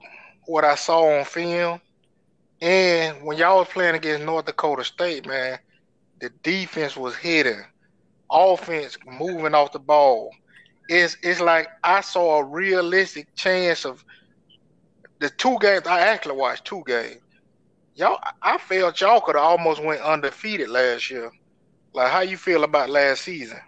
what 0.47 0.65
I 0.65 0.75
saw 0.75 1.19
on 1.19 1.25
film. 1.25 1.81
And 2.61 3.25
when 3.25 3.39
y'all 3.39 3.59
was 3.59 3.69
playing 3.69 3.95
against 3.95 4.25
North 4.25 4.45
Dakota 4.47 4.85
State, 4.85 5.27
man, 5.27 5.59
the 6.21 6.31
defense 6.43 6.97
was 6.97 7.17
hitting, 7.17 7.63
offense 8.31 8.99
moving 9.07 9.55
off 9.55 9.73
the 9.73 9.79
ball. 9.79 10.31
It's 10.89 11.17
it's 11.23 11.41
like 11.41 11.69
I 11.85 12.01
saw 12.01 12.39
a 12.39 12.45
realistic 12.45 13.35
chance 13.35 13.85
of 13.85 14.05
the 15.21 15.31
two 15.31 15.57
games. 15.61 15.87
I 15.87 16.01
actually 16.01 16.37
watched 16.37 16.65
two 16.65 16.83
games. 16.87 17.21
Y'all, 17.95 18.19
I 18.43 18.59
felt 18.59 19.01
y'all 19.01 19.21
could 19.21 19.37
have 19.37 19.45
almost 19.45 19.83
went 19.83 20.01
undefeated 20.01 20.69
last 20.69 21.11
year. 21.11 21.31
Like, 21.93 22.11
how 22.11 22.21
you 22.21 22.37
feel 22.37 22.65
about 22.65 22.91
last 22.91 23.23
season? 23.23 23.61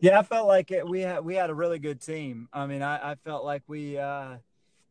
Yeah, 0.00 0.18
I 0.18 0.22
felt 0.22 0.48
like 0.48 0.70
it, 0.70 0.88
we 0.88 1.00
had 1.00 1.24
we 1.24 1.34
had 1.34 1.50
a 1.50 1.54
really 1.54 1.78
good 1.78 2.00
team. 2.00 2.48
I 2.52 2.66
mean, 2.66 2.82
I, 2.82 3.12
I 3.12 3.14
felt 3.16 3.44
like 3.44 3.62
we, 3.68 3.98
uh, 3.98 4.36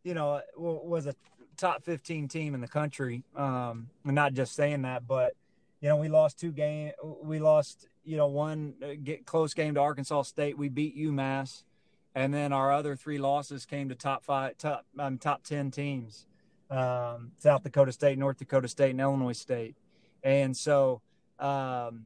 you 0.03 0.13
know, 0.13 0.41
was 0.55 1.05
a 1.05 1.15
top 1.57 1.83
15 1.83 2.27
team 2.27 2.53
in 2.55 2.61
the 2.61 2.67
country. 2.67 3.23
Um, 3.35 3.89
and 4.05 4.15
not 4.15 4.33
just 4.33 4.55
saying 4.55 4.83
that, 4.83 5.07
but 5.07 5.33
you 5.81 5.89
know, 5.89 5.97
we 5.97 6.09
lost 6.09 6.39
two 6.39 6.51
game. 6.51 6.91
We 7.23 7.39
lost, 7.39 7.87
you 8.03 8.17
know, 8.17 8.27
one 8.27 8.75
uh, 8.83 8.89
get 9.03 9.25
close 9.25 9.53
game 9.53 9.73
to 9.73 9.79
Arkansas 9.79 10.23
State. 10.23 10.57
We 10.57 10.69
beat 10.69 10.97
UMass, 10.97 11.63
and 12.13 12.33
then 12.33 12.51
our 12.51 12.71
other 12.71 12.95
three 12.95 13.17
losses 13.17 13.65
came 13.65 13.89
to 13.89 13.95
top 13.95 14.23
five, 14.23 14.57
top 14.57 14.85
um, 14.99 15.17
top 15.17 15.43
ten 15.43 15.71
teams: 15.71 16.25
um, 16.69 17.31
South 17.37 17.63
Dakota 17.63 17.91
State, 17.91 18.17
North 18.17 18.37
Dakota 18.37 18.67
State, 18.67 18.91
and 18.91 19.01
Illinois 19.01 19.37
State. 19.37 19.75
And 20.23 20.55
so, 20.55 21.01
um, 21.39 22.05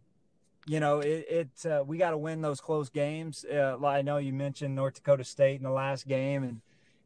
you 0.68 0.80
know, 0.80 1.00
it, 1.00 1.26
it 1.30 1.66
uh, 1.66 1.84
we 1.86 1.98
got 1.98 2.12
to 2.12 2.18
win 2.18 2.42
those 2.42 2.62
close 2.62 2.90
games. 2.90 3.46
Uh, 3.46 3.78
I 3.86 4.02
know 4.02 4.18
you 4.18 4.34
mentioned 4.34 4.76
North 4.76 4.96
Dakota 4.96 5.24
State 5.24 5.58
in 5.58 5.64
the 5.64 5.72
last 5.72 6.08
game, 6.08 6.44
and 6.44 6.62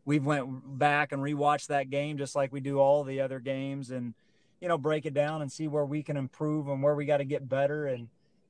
we've 0.05 0.25
went 0.25 0.77
back 0.77 1.11
and 1.11 1.21
rewatched 1.21 1.67
that 1.67 1.89
game 1.89 2.17
just 2.17 2.35
like 2.35 2.51
we 2.51 2.59
do 2.59 2.79
all 2.79 3.03
the 3.03 3.21
other 3.21 3.39
games, 3.39 3.91
and 3.91 4.13
you 4.59 4.67
know 4.67 4.77
break 4.77 5.05
it 5.05 5.13
down 5.13 5.41
and 5.41 5.51
see 5.51 5.67
where 5.69 5.85
we 5.85 6.03
can 6.03 6.17
improve 6.17 6.67
and 6.67 6.83
where 6.83 6.95
we 6.95 7.05
got 7.05 7.17
to 7.17 7.25
get 7.25 7.47
better 7.47 7.87
and 7.87 8.09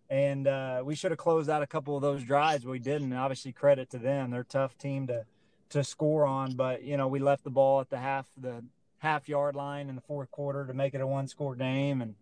and 0.09 0.47
uh, 0.47 0.81
we 0.83 0.95
should 0.95 1.11
have 1.11 1.17
closed 1.17 1.49
out 1.49 1.61
a 1.61 1.67
couple 1.67 1.95
of 1.95 2.01
those 2.01 2.23
drives 2.23 2.65
we 2.65 2.79
didn't. 2.79 3.13
Obviously 3.13 3.51
credit 3.51 3.89
to 3.91 3.99
them. 3.99 4.31
They're 4.31 4.41
a 4.41 4.45
tough 4.45 4.77
team 4.77 5.07
to 5.07 5.25
to 5.69 5.83
score 5.83 6.25
on. 6.25 6.53
But 6.53 6.83
you 6.83 6.97
know 6.97 7.07
we 7.07 7.19
left 7.19 7.43
the 7.43 7.49
ball 7.49 7.79
at 7.81 7.89
the 7.89 7.97
half 7.97 8.27
the 8.37 8.63
half 8.99 9.29
yard 9.29 9.55
line 9.55 9.89
in 9.89 9.95
the 9.95 10.01
fourth 10.01 10.31
quarter 10.31 10.65
to 10.65 10.73
make 10.73 10.93
it 10.93 11.01
a 11.01 11.07
one 11.07 11.27
score 11.27 11.55
game. 11.55 12.01
And 12.01 12.15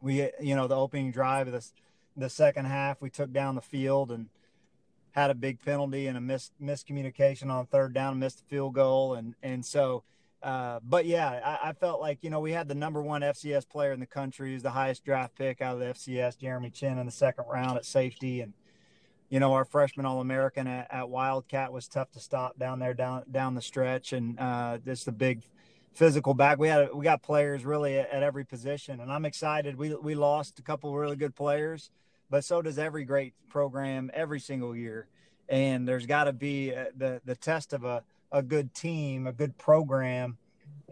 we 0.00 0.30
you 0.40 0.56
know 0.56 0.66
the 0.66 0.76
opening 0.76 1.12
drive 1.12 1.46
of 1.46 1.52
this 1.52 1.72
the 2.16 2.30
second 2.30 2.66
half 2.66 3.00
we 3.00 3.10
took 3.10 3.32
down 3.32 3.54
the 3.54 3.60
field 3.60 4.10
and 4.10 4.28
had 5.12 5.30
a 5.30 5.34
big 5.34 5.62
penalty 5.64 6.06
and 6.06 6.16
a 6.16 6.20
miss 6.20 6.50
miscommunication 6.62 7.50
on 7.50 7.66
third 7.66 7.92
down 7.92 8.12
and 8.12 8.20
missed 8.20 8.38
the 8.38 8.44
field 8.44 8.74
goal. 8.74 9.14
And 9.14 9.34
and 9.42 9.64
so 9.64 10.04
uh, 10.42 10.80
but 10.82 11.04
yeah, 11.04 11.58
I, 11.62 11.68
I, 11.68 11.72
felt 11.74 12.00
like 12.00 12.18
you 12.22 12.30
know 12.30 12.40
we 12.40 12.52
had 12.52 12.66
the 12.66 12.74
number 12.74 13.02
one 13.02 13.20
FCS 13.20 13.68
player 13.68 13.92
in 13.92 14.00
the 14.00 14.06
country, 14.06 14.52
who's 14.52 14.62
the 14.62 14.70
highest 14.70 15.04
draft 15.04 15.34
pick 15.36 15.60
out 15.60 15.74
of 15.74 15.80
the 15.80 15.86
FCS, 15.86 16.38
Jeremy 16.38 16.70
Chinn, 16.70 16.96
in 16.96 17.04
the 17.04 17.12
second 17.12 17.44
round 17.46 17.76
at 17.76 17.84
safety, 17.84 18.40
and 18.40 18.54
you 19.28 19.38
know 19.38 19.52
our 19.52 19.66
freshman 19.66 20.06
All 20.06 20.18
American 20.18 20.66
at, 20.66 20.86
at, 20.90 21.10
Wildcat 21.10 21.74
was 21.74 21.88
tough 21.88 22.10
to 22.12 22.20
stop 22.20 22.58
down 22.58 22.78
there 22.78 22.94
down 22.94 23.24
down 23.30 23.54
the 23.54 23.60
stretch, 23.60 24.14
and 24.14 24.40
uh, 24.40 24.78
just 24.78 25.06
a 25.08 25.12
big 25.12 25.42
physical 25.92 26.32
back. 26.32 26.58
We 26.58 26.68
had 26.68 26.94
we 26.94 27.04
got 27.04 27.22
players 27.22 27.66
really 27.66 27.98
at, 27.98 28.08
at 28.10 28.22
every 28.22 28.44
position, 28.44 28.98
and 28.98 29.12
I'm 29.12 29.26
excited. 29.26 29.76
We 29.76 29.94
we 29.94 30.14
lost 30.14 30.58
a 30.58 30.62
couple 30.62 30.96
really 30.96 31.16
good 31.16 31.34
players, 31.36 31.90
but 32.30 32.44
so 32.44 32.62
does 32.62 32.78
every 32.78 33.04
great 33.04 33.34
program 33.50 34.10
every 34.14 34.40
single 34.40 34.74
year, 34.74 35.06
and 35.50 35.86
there's 35.86 36.06
got 36.06 36.24
to 36.24 36.32
be 36.32 36.74
uh, 36.74 36.86
the 36.96 37.20
the 37.26 37.36
test 37.36 37.74
of 37.74 37.84
a 37.84 38.04
a 38.32 38.42
good 38.42 38.74
team, 38.74 39.26
a 39.26 39.32
good 39.32 39.56
program 39.58 40.38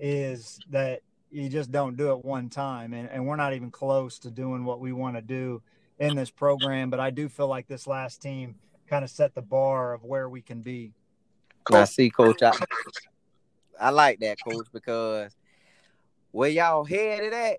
is 0.01 0.59
that 0.71 1.01
you 1.31 1.49
just 1.49 1.71
don't 1.71 1.97
do 1.97 2.13
it 2.13 2.25
one 2.25 2.49
time. 2.49 2.93
And, 2.95 3.09
and 3.11 3.27
we're 3.27 3.37
not 3.37 3.53
even 3.53 3.71
close 3.71 4.19
to 4.21 4.31
doing 4.31 4.65
what 4.65 4.81
we 4.81 4.93
want 4.93 5.17
to 5.17 5.23
do 5.23 5.63
in 5.99 6.17
this 6.17 6.31
program. 6.31 6.91
But 6.91 7.01
I 7.01 7.11
do 7.11 7.29
feel 7.29 7.49
like 7.49 7.67
this 7.67 7.87
last 7.87 8.23
team 8.23 8.57
kind 8.87 9.05
of 9.05 9.11
set 9.11 9.35
the 9.35 9.43
bar 9.43 9.93
of 9.93 10.05
where 10.05 10.29
we 10.29 10.41
can 10.41 10.63
be. 10.63 10.93
I 11.71 11.85
see, 11.85 12.11
Coach. 12.11 12.43
I, 12.43 12.53
I 13.79 13.91
like 13.91 14.21
that, 14.21 14.39
Coach, 14.43 14.67
because 14.73 15.37
where 16.31 16.49
y'all 16.49 16.85
headed 16.85 17.33
at, 17.35 17.59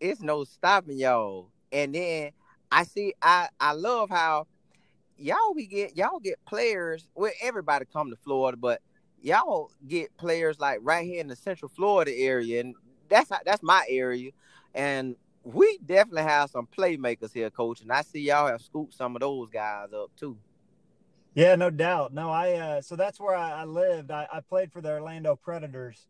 it's 0.00 0.20
no 0.20 0.44
stopping 0.44 0.98
y'all. 0.98 1.50
And 1.70 1.94
then 1.94 2.32
I 2.70 2.84
see, 2.84 3.14
I 3.22 3.48
I 3.60 3.72
love 3.72 4.10
how 4.10 4.46
y'all 5.16 5.54
we 5.54 5.66
get 5.66 5.96
y'all 5.96 6.18
get 6.18 6.44
players. 6.46 7.08
Well, 7.14 7.32
everybody 7.42 7.84
come 7.92 8.10
to 8.10 8.16
Florida, 8.16 8.56
but 8.56 8.80
y'all 9.22 9.70
get 9.86 10.16
players 10.16 10.58
like 10.58 10.80
right 10.82 11.04
here 11.04 11.20
in 11.20 11.28
the 11.28 11.36
Central 11.36 11.68
Florida 11.68 12.12
area, 12.16 12.60
and 12.60 12.74
that's 13.08 13.30
that's 13.44 13.62
my 13.62 13.84
area, 13.88 14.30
and 14.74 15.16
we 15.44 15.78
definitely 15.84 16.22
have 16.22 16.50
some 16.50 16.66
playmakers 16.66 17.32
here, 17.32 17.50
coach. 17.50 17.80
And 17.80 17.92
I 17.92 18.02
see 18.02 18.20
y'all 18.20 18.48
have 18.48 18.60
scooped 18.60 18.94
some 18.94 19.16
of 19.16 19.20
those 19.20 19.50
guys 19.50 19.92
up 19.92 20.10
too. 20.18 20.36
Yeah, 21.34 21.54
no 21.54 21.70
doubt. 21.70 22.12
No, 22.12 22.30
I 22.30 22.52
uh, 22.54 22.80
so 22.82 22.96
that's 22.96 23.20
where 23.20 23.34
I, 23.34 23.62
I 23.62 23.64
lived. 23.64 24.10
I, 24.10 24.26
I, 24.32 24.40
played 24.40 24.72
for 24.72 24.80
the 24.80 24.90
Orlando 24.90 25.36
Predators 25.36 26.06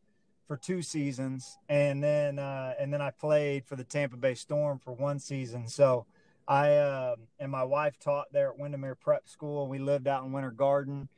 for 0.46 0.56
two 0.56 0.80
seasons, 0.80 1.58
and 1.68 2.02
then 2.02 2.38
uh, 2.38 2.74
and 2.80 2.92
then 2.92 3.02
I 3.02 3.10
played 3.10 3.66
for 3.66 3.76
the 3.76 3.84
Tampa 3.84 4.16
Bay 4.16 4.34
Storm 4.34 4.78
for 4.78 4.92
one 4.92 5.18
season. 5.18 5.68
So 5.68 6.06
I 6.46 6.72
uh, 6.72 7.16
and 7.38 7.52
my 7.52 7.64
wife 7.64 7.98
taught 7.98 8.32
there 8.32 8.48
at 8.48 8.58
Windermere 8.58 8.94
Prep 8.94 9.28
School, 9.28 9.68
we 9.68 9.78
lived 9.78 10.08
out 10.08 10.24
in 10.24 10.32
Winter 10.32 10.50
Garden, 10.50 11.08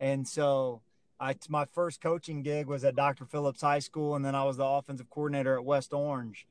and 0.00 0.26
so 0.26 0.82
I 1.20 1.36
my 1.48 1.66
first 1.66 2.00
coaching 2.00 2.42
gig 2.42 2.66
was 2.66 2.84
at 2.84 2.96
Dr. 2.96 3.26
Phillips 3.26 3.60
High 3.60 3.78
School, 3.80 4.16
and 4.16 4.24
then 4.24 4.34
I 4.34 4.44
was 4.44 4.56
the 4.56 4.64
offensive 4.64 5.10
coordinator 5.10 5.54
at 5.54 5.64
West 5.64 5.92
Orange. 5.92 6.46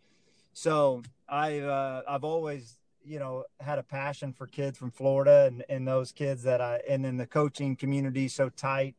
So 0.54 1.02
I've 1.28 1.64
uh, 1.64 2.04
I've 2.08 2.24
always 2.24 2.80
you 3.10 3.20
know, 3.20 3.46
had 3.60 3.80
a 3.80 3.84
passion 3.84 4.34
for 4.34 4.48
kids 4.48 4.78
from 4.78 4.92
Florida 4.92 5.46
and, 5.48 5.64
and 5.70 5.88
those 5.88 6.12
kids 6.12 6.44
that 6.44 6.62
I, 6.62 6.80
and 6.88 7.04
then 7.04 7.18
the 7.18 7.26
coaching 7.26 7.76
community 7.76 8.28
so 8.28 8.50
tight. 8.50 8.96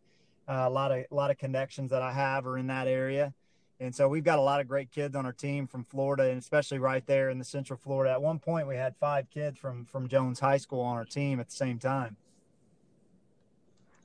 Uh, 0.48 0.64
a 0.66 0.70
lot 0.70 0.90
of, 0.90 1.04
a 1.10 1.14
lot 1.14 1.30
of 1.30 1.38
connections 1.38 1.92
that 1.92 2.02
I 2.02 2.12
have 2.12 2.44
are 2.44 2.58
in 2.58 2.66
that 2.66 2.88
area. 2.88 3.32
And 3.78 3.94
so 3.94 4.08
we've 4.08 4.24
got 4.24 4.38
a 4.38 4.42
lot 4.42 4.60
of 4.60 4.66
great 4.66 4.90
kids 4.90 5.14
on 5.14 5.24
our 5.24 5.32
team 5.32 5.68
from 5.68 5.84
Florida 5.84 6.24
and 6.24 6.38
especially 6.38 6.78
right 6.78 7.06
there 7.06 7.30
in 7.30 7.38
the 7.38 7.44
central 7.44 7.78
Florida. 7.78 8.12
At 8.12 8.20
one 8.20 8.40
point 8.40 8.66
we 8.66 8.74
had 8.74 8.96
five 8.96 9.30
kids 9.30 9.58
from, 9.58 9.84
from 9.84 10.08
Jones 10.08 10.40
High 10.40 10.56
School 10.56 10.80
on 10.80 10.96
our 10.96 11.04
team 11.04 11.38
at 11.38 11.48
the 11.48 11.54
same 11.54 11.78
time. 11.78 12.16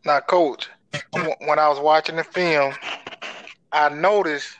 Now, 0.06 0.20
coach, 0.20 0.70
when 1.12 1.60
I 1.60 1.68
was 1.68 1.80
watching 1.80 2.16
the 2.16 2.24
film, 2.24 2.74
I 3.72 3.90
noticed 3.90 4.58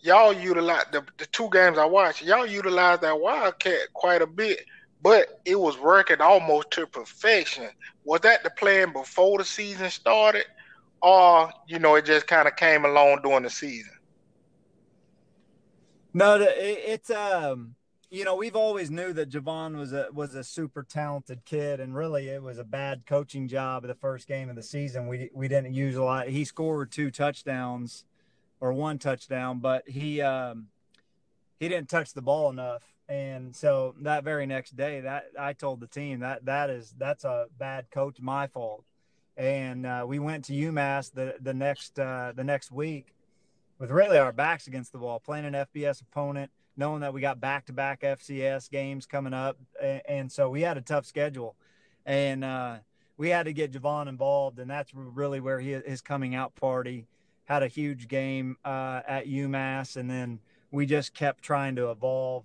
y'all 0.00 0.32
utilize 0.32 0.84
the, 0.92 1.04
the 1.18 1.26
two 1.26 1.48
games 1.52 1.78
I 1.78 1.84
watched, 1.84 2.22
y'all 2.22 2.46
utilized 2.46 3.02
that 3.02 3.20
Wildcat 3.20 3.92
quite 3.94 4.22
a 4.22 4.26
bit, 4.26 4.64
but 5.02 5.40
it 5.44 5.58
was 5.58 5.78
working 5.78 6.20
almost 6.20 6.70
to 6.72 6.86
perfection. 6.86 7.68
Was 8.04 8.20
that 8.22 8.42
the 8.42 8.50
plan 8.50 8.92
before 8.92 9.38
the 9.38 9.44
season 9.44 9.90
started? 9.90 10.44
Or, 11.00 11.50
you 11.68 11.78
know, 11.78 11.94
it 11.94 12.04
just 12.04 12.26
kind 12.26 12.48
of 12.48 12.56
came 12.56 12.84
along 12.84 13.20
during 13.22 13.44
the 13.44 13.50
season? 13.50 13.92
No, 16.12 16.38
it's 16.40 17.10
um 17.10 17.76
you 18.10 18.24
know, 18.24 18.34
we've 18.34 18.56
always 18.56 18.90
knew 18.90 19.12
that 19.12 19.30
Javon 19.30 19.76
was 19.76 19.92
a 19.92 20.08
was 20.12 20.34
a 20.34 20.42
super 20.42 20.82
talented 20.82 21.44
kid, 21.44 21.78
and 21.78 21.94
really 21.94 22.28
it 22.28 22.42
was 22.42 22.58
a 22.58 22.64
bad 22.64 23.04
coaching 23.06 23.48
job 23.48 23.86
the 23.86 23.94
first 23.94 24.26
game 24.26 24.48
of 24.48 24.56
the 24.56 24.62
season. 24.62 25.06
We 25.06 25.30
we 25.34 25.46
didn't 25.48 25.74
use 25.74 25.94
a 25.96 26.02
lot. 26.02 26.28
He 26.28 26.44
scored 26.44 26.90
two 26.90 27.10
touchdowns 27.10 28.04
or 28.60 28.72
one 28.72 28.98
touchdown, 28.98 29.58
but 29.58 29.88
he 29.88 30.22
um, 30.22 30.68
he 31.60 31.68
didn't 31.68 31.90
touch 31.90 32.14
the 32.14 32.22
ball 32.22 32.48
enough. 32.50 32.82
And 33.10 33.54
so 33.54 33.94
that 34.00 34.24
very 34.24 34.46
next 34.46 34.76
day, 34.76 35.00
that 35.00 35.26
I 35.38 35.52
told 35.52 35.80
the 35.80 35.86
team 35.86 36.20
that 36.20 36.46
that 36.46 36.70
is 36.70 36.94
that's 36.96 37.24
a 37.24 37.46
bad 37.58 37.90
coach, 37.90 38.20
my 38.20 38.46
fault. 38.46 38.84
And 39.36 39.86
uh, 39.86 40.04
we 40.06 40.18
went 40.18 40.46
to 40.46 40.54
UMass 40.54 41.12
the 41.12 41.34
the 41.40 41.54
next 41.54 41.98
uh, 41.98 42.32
the 42.34 42.44
next 42.44 42.72
week 42.72 43.14
with 43.78 43.90
really 43.90 44.16
our 44.16 44.32
backs 44.32 44.66
against 44.66 44.92
the 44.92 44.98
wall, 44.98 45.20
playing 45.20 45.44
an 45.44 45.52
FBS 45.52 46.00
opponent 46.00 46.50
knowing 46.78 47.00
that 47.00 47.12
we 47.12 47.20
got 47.20 47.40
back 47.40 47.66
to 47.66 47.72
back 47.72 48.02
FCS 48.02 48.70
games 48.70 49.04
coming 49.04 49.34
up. 49.34 49.58
And, 50.08 50.30
so 50.30 50.48
we 50.48 50.62
had 50.62 50.78
a 50.78 50.80
tough 50.80 51.04
schedule. 51.04 51.56
And 52.06 52.44
uh, 52.44 52.76
we 53.16 53.30
had 53.30 53.46
to 53.46 53.52
get 53.52 53.72
Javon 53.72 54.08
involved. 54.08 54.60
And 54.60 54.70
that's 54.70 54.92
really 54.94 55.40
where 55.40 55.58
he, 55.58 55.72
his 55.72 56.00
coming 56.00 56.36
out 56.36 56.54
party 56.54 57.06
had 57.46 57.64
a 57.64 57.68
huge 57.68 58.06
game 58.06 58.56
uh, 58.64 59.00
at 59.06 59.26
UMass. 59.26 59.96
And 59.96 60.08
then 60.08 60.38
we 60.70 60.86
just 60.86 61.14
kept 61.14 61.42
trying 61.42 61.74
to 61.76 61.90
evolve 61.90 62.44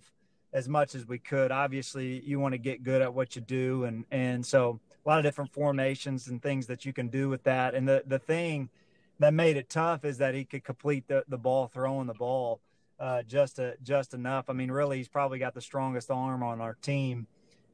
as 0.52 0.68
much 0.68 0.96
as 0.96 1.08
we 1.08 1.20
could. 1.20 1.52
Obviously, 1.52 2.20
you 2.26 2.40
want 2.40 2.54
to 2.54 2.60
get 2.60 2.84
good 2.84 3.04
at 3.04 3.14
what 3.14 3.36
you 3.36 3.42
do. 3.42 3.84
And, 3.84 4.04
and 4.10 4.44
so 4.44 4.80
a 5.06 5.10
lot 5.10 5.20
of 5.20 5.24
different 5.24 5.54
formations 5.54 6.28
and 6.28 6.42
things 6.42 6.66
that 6.68 6.86
you 6.86 6.94
can 6.94 7.08
do 7.08 7.30
with 7.30 7.44
that. 7.44 7.76
And 7.76 7.88
the, 7.88 8.04
the 8.08 8.20
thing 8.20 8.70
that 9.20 9.34
made 9.34 9.58
it 9.58 9.70
tough 9.70 10.04
is 10.04 10.18
that 10.18 10.34
he 10.34 10.44
could 10.44 10.64
complete 10.64 11.08
the, 11.08 11.24
the 11.28 11.38
ball 11.38 11.68
throwing 11.68 12.08
the 12.08 12.16
ball 12.16 12.62
uh, 13.00 13.24
just 13.24 13.60
a, 13.60 13.76
just 13.84 14.14
enough. 14.14 14.50
I 14.50 14.54
mean, 14.54 14.72
really, 14.72 14.98
he's 14.98 15.08
probably 15.08 15.40
got 15.40 15.54
the 15.54 15.62
strongest 15.62 16.12
arm 16.12 16.44
on 16.44 16.62
our 16.62 16.76
team, 16.82 17.28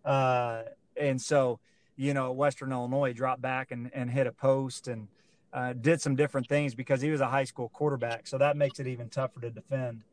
uh, 0.06 0.64
and 0.96 1.22
so 1.22 1.60
you 2.00 2.14
know, 2.14 2.32
Western 2.32 2.72
Illinois 2.72 3.12
dropped 3.12 3.42
back 3.42 3.72
and, 3.72 3.92
and 3.94 4.10
hit 4.10 4.26
a 4.26 4.32
post 4.32 4.88
and 4.88 5.10
uh, 5.52 5.74
did 5.74 6.00
some 6.00 6.16
different 6.16 6.48
things 6.48 6.74
because 6.74 7.02
he 7.02 7.12
was 7.12 7.20
a 7.20 7.28
high 7.28 7.44
school 7.44 7.68
quarterback. 7.68 8.26
So 8.26 8.38
that 8.38 8.56
makes 8.56 8.80
it 8.80 8.88
even 8.88 9.10
tougher 9.10 9.42
to 9.42 9.50
defend. 9.50 10.04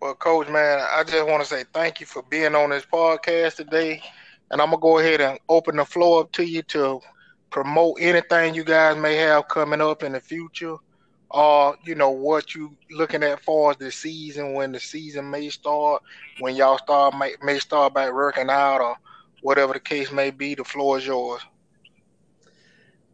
Well, 0.00 0.14
Coach, 0.14 0.50
man, 0.50 0.80
I 0.80 1.02
just 1.02 1.26
want 1.26 1.42
to 1.42 1.48
say 1.48 1.64
thank 1.72 1.98
you 1.98 2.04
for 2.04 2.22
being 2.24 2.54
on 2.54 2.68
this 2.68 2.84
podcast 2.84 3.56
today. 3.56 4.02
And 4.50 4.60
I'm 4.60 4.68
going 4.68 4.80
to 4.80 4.82
go 4.82 4.98
ahead 4.98 5.22
and 5.22 5.38
open 5.48 5.76
the 5.76 5.86
floor 5.86 6.20
up 6.20 6.32
to 6.32 6.44
you 6.44 6.60
to 6.64 7.00
promote 7.48 7.96
anything 8.00 8.54
you 8.54 8.64
guys 8.64 8.98
may 8.98 9.16
have 9.16 9.48
coming 9.48 9.80
up 9.80 10.02
in 10.02 10.12
the 10.12 10.20
future 10.20 10.76
or 11.30 11.76
you 11.84 11.94
know 11.94 12.10
what 12.10 12.54
you 12.54 12.74
looking 12.90 13.22
at 13.22 13.42
for 13.42 13.74
the 13.74 13.90
season 13.90 14.54
when 14.54 14.72
the 14.72 14.80
season 14.80 15.30
may 15.30 15.48
start 15.50 16.02
when 16.40 16.56
y'all 16.56 16.78
start 16.78 17.14
may, 17.16 17.34
may 17.42 17.58
start 17.58 17.92
back 17.94 18.12
working 18.12 18.48
out 18.48 18.80
or 18.80 18.96
whatever 19.42 19.74
the 19.74 19.80
case 19.80 20.10
may 20.10 20.30
be 20.30 20.54
the 20.54 20.64
floor 20.64 20.98
is 20.98 21.06
yours. 21.06 21.42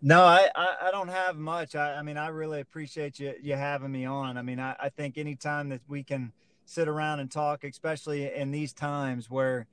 No 0.00 0.22
i 0.22 0.48
i, 0.54 0.90
don't 0.90 1.08
have 1.08 1.36
much. 1.36 1.74
I, 1.74 1.94
I, 1.94 2.02
mean 2.02 2.16
i 2.16 2.28
really 2.28 2.60
appreciate 2.60 3.18
you 3.18 3.34
you 3.42 3.54
having 3.54 3.90
me 3.90 4.04
on. 4.04 4.36
I 4.36 4.42
mean 4.42 4.60
I, 4.60 4.76
I 4.78 4.88
think 4.90 5.18
anytime 5.18 5.68
that 5.70 5.80
we 5.88 6.04
can 6.04 6.32
sit 6.66 6.88
around 6.88 7.20
and 7.20 7.30
talk 7.30 7.64
especially 7.64 8.32
in 8.32 8.50
these 8.50 8.72
times 8.72 9.28
where 9.28 9.66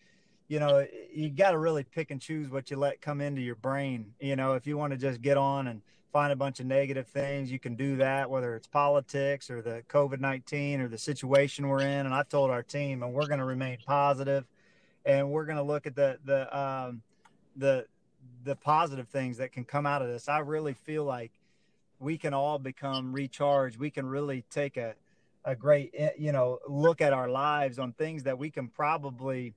you 0.51 0.59
know 0.59 0.85
you 1.13 1.29
got 1.29 1.51
to 1.51 1.57
really 1.57 1.83
pick 1.83 2.11
and 2.11 2.19
choose 2.19 2.49
what 2.49 2.69
you 2.69 2.77
let 2.77 3.01
come 3.01 3.21
into 3.21 3.41
your 3.41 3.55
brain 3.55 4.13
you 4.19 4.35
know 4.35 4.53
if 4.53 4.67
you 4.67 4.77
want 4.77 4.91
to 4.91 4.97
just 4.97 5.21
get 5.21 5.37
on 5.37 5.67
and 5.67 5.81
find 6.11 6.31
a 6.31 6.35
bunch 6.35 6.59
of 6.59 6.65
negative 6.65 7.07
things. 7.07 7.51
You 7.51 7.59
can 7.59 7.75
do 7.75 7.95
that, 7.97 8.29
whether 8.29 8.55
it's 8.55 8.67
politics 8.67 9.49
or 9.49 9.61
the 9.61 9.83
COVID 9.89 10.19
19 10.19 10.81
or 10.81 10.87
the 10.87 10.97
situation 10.97 11.67
we're 11.67 11.81
in. 11.81 12.05
And 12.05 12.13
I've 12.13 12.29
told 12.29 12.51
our 12.51 12.63
team, 12.63 13.03
and 13.03 13.13
we're 13.13 13.27
going 13.27 13.39
to 13.39 13.45
remain 13.45 13.77
positive 13.85 14.45
and 15.05 15.31
we're 15.31 15.45
going 15.45 15.57
to 15.57 15.63
look 15.63 15.87
at 15.87 15.95
the, 15.95 16.19
the, 16.25 16.57
um, 16.57 17.01
the, 17.55 17.85
the 18.43 18.55
positive 18.55 19.07
things 19.07 19.37
that 19.37 19.51
can 19.51 19.63
come 19.63 19.87
out 19.87 20.03
of 20.03 20.07
this. 20.07 20.29
I 20.29 20.39
really 20.39 20.73
feel 20.73 21.05
like 21.05 21.31
we 21.99 22.17
can 22.17 22.33
all 22.33 22.59
become 22.59 23.11
recharged. 23.11 23.79
We 23.79 23.89
can 23.89 24.05
really 24.05 24.43
take 24.51 24.77
a, 24.77 24.93
a 25.43 25.55
great, 25.55 25.91
eh, 25.95 26.11
you 26.19 26.31
know, 26.31 26.59
look 26.67 27.01
at 27.01 27.13
our 27.13 27.29
lives 27.29 27.79
on 27.79 27.93
things 27.93 28.23
that 28.23 28.37
we 28.37 28.51
can 28.51 28.67
probably 28.67 29.55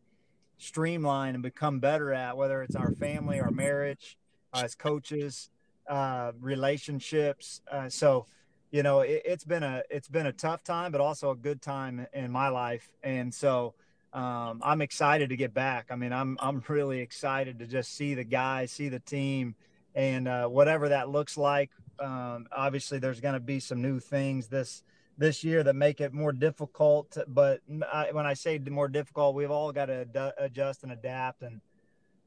streamline 0.58 1.34
and 1.34 1.42
become 1.42 1.80
better 1.80 2.12
at, 2.12 2.36
whether 2.36 2.62
it's 2.62 2.76
our 2.76 2.92
family, 2.92 3.40
our 3.40 3.50
marriage, 3.50 4.16
uh, 4.52 4.62
as 4.64 4.74
coaches, 4.74 5.50
uh, 5.88 6.32
relationships. 6.40 7.60
Uh, 7.70 7.88
so, 7.88 8.26
you 8.70 8.82
know, 8.82 9.00
it, 9.00 9.26
has 9.26 9.44
been 9.44 9.62
a 9.62 9.82
it's 9.90 10.08
been 10.08 10.26
a 10.26 10.32
tough 10.32 10.64
time, 10.64 10.92
but 10.92 11.00
also 11.00 11.30
a 11.30 11.36
good 11.36 11.60
time 11.60 12.06
in 12.12 12.30
my 12.30 12.48
life. 12.48 12.92
And 13.02 13.32
so, 13.32 13.74
um, 14.12 14.60
I'm 14.64 14.80
excited 14.80 15.30
to 15.30 15.36
get 15.36 15.52
back. 15.52 15.86
I 15.90 15.96
mean, 15.96 16.12
I'm 16.12 16.38
I'm 16.40 16.62
really 16.68 17.00
excited 17.00 17.58
to 17.58 17.66
just 17.66 17.94
see 17.96 18.14
the 18.14 18.24
guys, 18.24 18.70
see 18.70 18.88
the 18.88 19.00
team, 19.00 19.54
and 19.94 20.28
uh, 20.28 20.46
whatever 20.46 20.88
that 20.90 21.08
looks 21.08 21.36
like. 21.36 21.70
Um, 21.98 22.46
obviously, 22.50 22.98
there's 22.98 23.20
going 23.20 23.34
to 23.34 23.40
be 23.40 23.60
some 23.60 23.82
new 23.82 24.00
things 24.00 24.48
this 24.48 24.82
this 25.16 25.44
year 25.44 25.62
that 25.62 25.74
make 25.74 26.00
it 26.00 26.12
more 26.12 26.32
difficult. 26.32 27.16
But 27.28 27.60
I, 27.92 28.08
when 28.12 28.26
I 28.26 28.34
say 28.34 28.58
more 28.58 28.88
difficult, 28.88 29.34
we've 29.34 29.50
all 29.50 29.72
got 29.72 29.86
to 29.86 30.06
ad- 30.14 30.32
adjust 30.38 30.82
and 30.82 30.92
adapt 30.92 31.42
and 31.42 31.60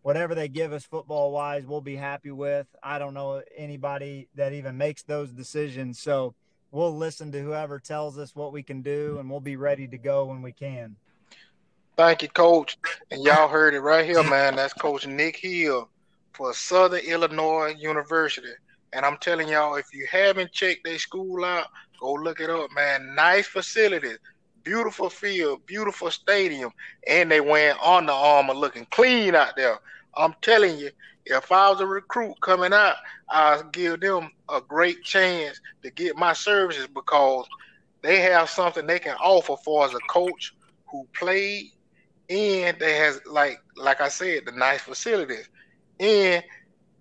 whatever 0.02 0.34
they 0.34 0.48
give 0.48 0.72
us 0.72 0.86
football 0.86 1.32
wise, 1.32 1.66
we'll 1.66 1.82
be 1.82 1.96
happy 1.98 2.32
with. 2.32 2.68
I 2.82 2.98
don't 2.98 3.14
know 3.14 3.42
anybody 3.58 4.30
that 4.36 4.54
even 4.54 4.78
makes 4.78 5.04
those 5.04 5.32
decisions. 5.32 6.00
So 6.00 6.34
we'll 6.72 6.96
listen 6.96 7.32
to 7.34 7.42
whoever 7.42 7.80
tells 7.80 8.18
us 8.18 8.36
what 8.36 8.54
we 8.54 8.64
can 8.64 8.82
do 8.82 9.18
and 9.20 9.30
we'll 9.30 9.42
be 9.42 9.58
ready 9.58 9.88
to 9.88 9.98
go 9.98 10.26
when 10.26 10.42
we 10.42 10.54
can. 10.54 10.96
Thank 11.98 12.22
you, 12.22 12.30
Coach. 12.30 12.78
And 13.12 13.24
y'all 13.24 13.48
heard 13.48 13.74
it 13.74 13.82
right 13.82 14.06
here, 14.06 14.24
man. 14.24 14.56
That's 14.56 14.74
Coach 14.74 15.08
Nick 15.08 15.38
Hill 15.38 15.90
for 16.34 16.54
Southern 16.54 17.00
Illinois 17.00 17.76
University. 17.78 18.54
And 18.94 19.06
I'm 19.06 19.18
telling 19.18 19.50
y'all, 19.50 19.76
if 19.76 19.88
you 19.94 20.08
haven't 20.10 20.52
checked 20.52 20.86
their 20.86 21.00
school 21.00 21.44
out, 21.44 21.68
go 22.00 22.14
look 22.14 22.40
it 22.40 22.50
up, 22.50 22.70
man. 22.74 23.16
Nice 23.16 23.48
facilities, 23.48 24.18
beautiful 24.64 25.10
field, 25.10 25.66
beautiful 25.66 26.12
stadium, 26.12 26.72
and 27.08 27.32
they 27.32 27.42
wearing 27.42 27.78
Under 27.84 28.12
Armour 28.12 28.54
looking 28.54 28.86
clean 28.92 29.36
out 29.36 29.56
there. 29.56 29.78
I'm 30.16 30.34
telling 30.42 30.78
you, 30.78 30.92
if 31.26 31.52
I 31.52 31.70
was 31.70 31.82
a 31.82 31.86
recruit 31.86 32.40
coming 32.42 32.74
out, 32.74 32.96
I'd 33.30 33.72
give 33.72 34.00
them 34.00 34.32
a 34.50 34.62
great 34.62 35.04
chance 35.04 35.60
to 35.84 35.92
get 35.92 36.16
my 36.16 36.34
services 36.34 36.88
because 36.88 37.46
they 38.02 38.22
have 38.22 38.50
something 38.50 38.88
they 38.88 39.00
can 39.00 39.16
offer 39.18 39.56
for 39.64 39.86
as 39.86 39.94
a 39.94 40.00
coach 40.10 40.56
who 40.90 41.06
played 41.14 41.72
and 42.30 42.78
they 42.80 42.96
has 42.98 43.22
like 43.26 43.62
like 43.76 44.02
I 44.02 44.10
said, 44.10 44.44
the 44.46 44.52
nice 44.52 44.82
facilities. 44.82 45.50
And 46.00 46.44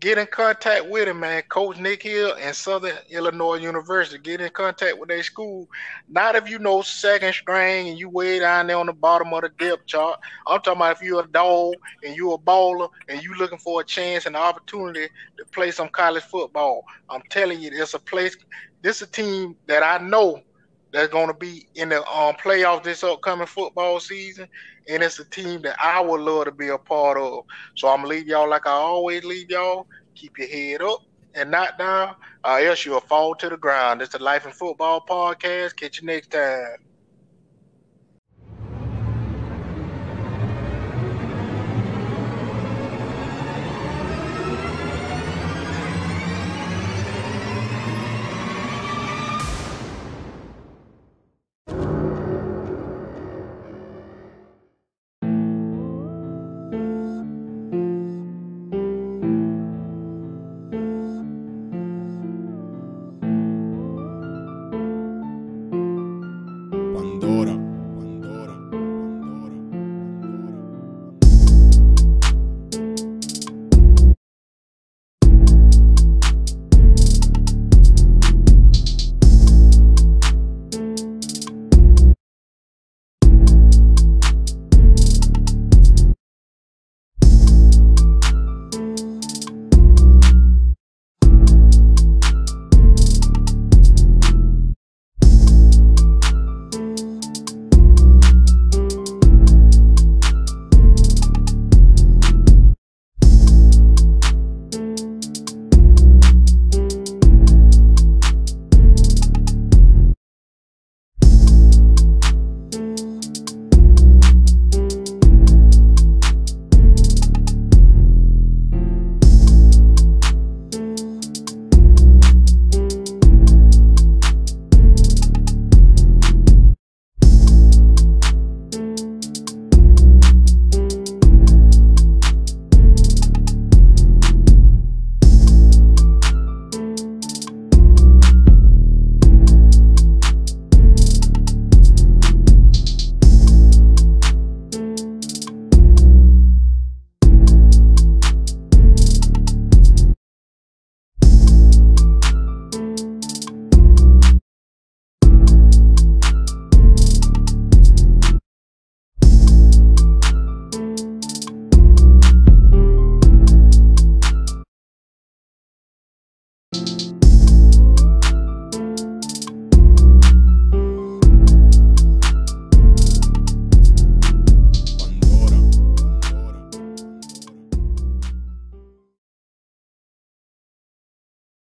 get 0.01 0.19
in 0.19 0.27
contact 0.27 0.87
with 0.87 1.09
him, 1.09 1.21
man. 1.21 1.43
Coach 1.49 1.79
Nick 1.79 2.03
Hill 2.03 2.35
and 2.39 2.55
Southern 2.55 2.97
Illinois 3.09 3.57
University. 3.57 4.19
Get 4.19 4.41
in 4.41 4.51
contact 4.51 4.99
with 4.99 5.09
their 5.09 5.23
school. 5.23 5.69
Not 6.09 6.37
if 6.37 6.49
you 6.49 6.59
know 6.59 6.83
second 6.83 7.33
string 7.33 7.89
and 7.89 7.99
you 7.99 8.09
way 8.09 8.39
down 8.39 8.67
there 8.67 8.77
on 8.77 8.87
the 8.87 8.93
bottom 8.93 9.33
of 9.33 9.43
the 9.43 9.49
depth 9.59 9.87
chart. 9.87 10.21
I'm 10.47 10.61
talking 10.61 10.81
about 10.81 10.97
if 10.97 11.03
you're 11.03 11.25
a 11.25 11.29
dog 11.29 11.75
and 12.05 12.17
you're 12.17 12.35
a 12.35 12.39
baller 12.39 12.89
and 13.09 13.23
you 13.23 13.35
looking 13.37 13.59
for 13.59 13.81
a 13.81 13.85
chance 13.85 14.27
and 14.27 14.37
an 14.37 14.43
opportunity 14.43 15.09
to 15.39 15.45
play 15.47 15.71
some 15.71 15.89
college 15.89 16.25
football. 16.25 16.85
I'm 17.09 17.23
telling 17.31 17.61
you, 17.61 17.71
there's 17.71 17.95
a 17.95 17.99
place. 17.99 18.37
This 18.83 18.97
is 18.97 19.09
a 19.09 19.11
team 19.11 19.57
that 19.67 19.83
I 19.83 20.05
know 20.05 20.43
that's 20.93 21.13
going 21.13 21.29
to 21.29 21.35
be 21.35 21.69
in 21.75 21.89
the 21.91 21.99
um, 22.09 22.35
playoffs 22.37 22.85
this 22.85 23.03
upcoming 23.05 23.47
football 23.47 24.01
season, 24.01 24.49
and 24.89 25.03
it's 25.03 25.19
a 25.19 25.25
team 25.31 25.63
that 25.63 25.77
I 25.83 26.01
would 26.01 26.21
love 26.21 26.47
to 26.47 26.53
be 26.53 26.69
a 26.69 26.79
part 26.79 27.19
of. 27.19 27.45
So 27.77 27.89
I'm 27.89 27.99
gonna 27.99 28.09
leave 28.09 28.27
y'all 28.27 28.49
like 28.49 28.67
I 28.67 28.73
always 28.73 29.25
leave 29.25 29.51
y'all. 29.51 29.87
Keep 30.15 30.39
your 30.39 30.49
head 30.49 30.83
up 30.83 31.01
and 31.35 31.51
not 31.51 31.79
down, 31.79 32.15
or 32.45 32.59
else 32.59 32.85
you'll 32.85 33.01
fall 33.01 33.35
to 33.37 33.49
the 33.49 33.57
ground. 33.57 34.03
It's 34.03 34.13
the 34.13 34.23
Life 34.23 34.47
in 34.47 34.53
Football 34.53 35.05
podcast. 35.09 35.77
Catch 35.77 36.01
you 36.01 36.07
next 36.07 36.31
time. 36.31 36.77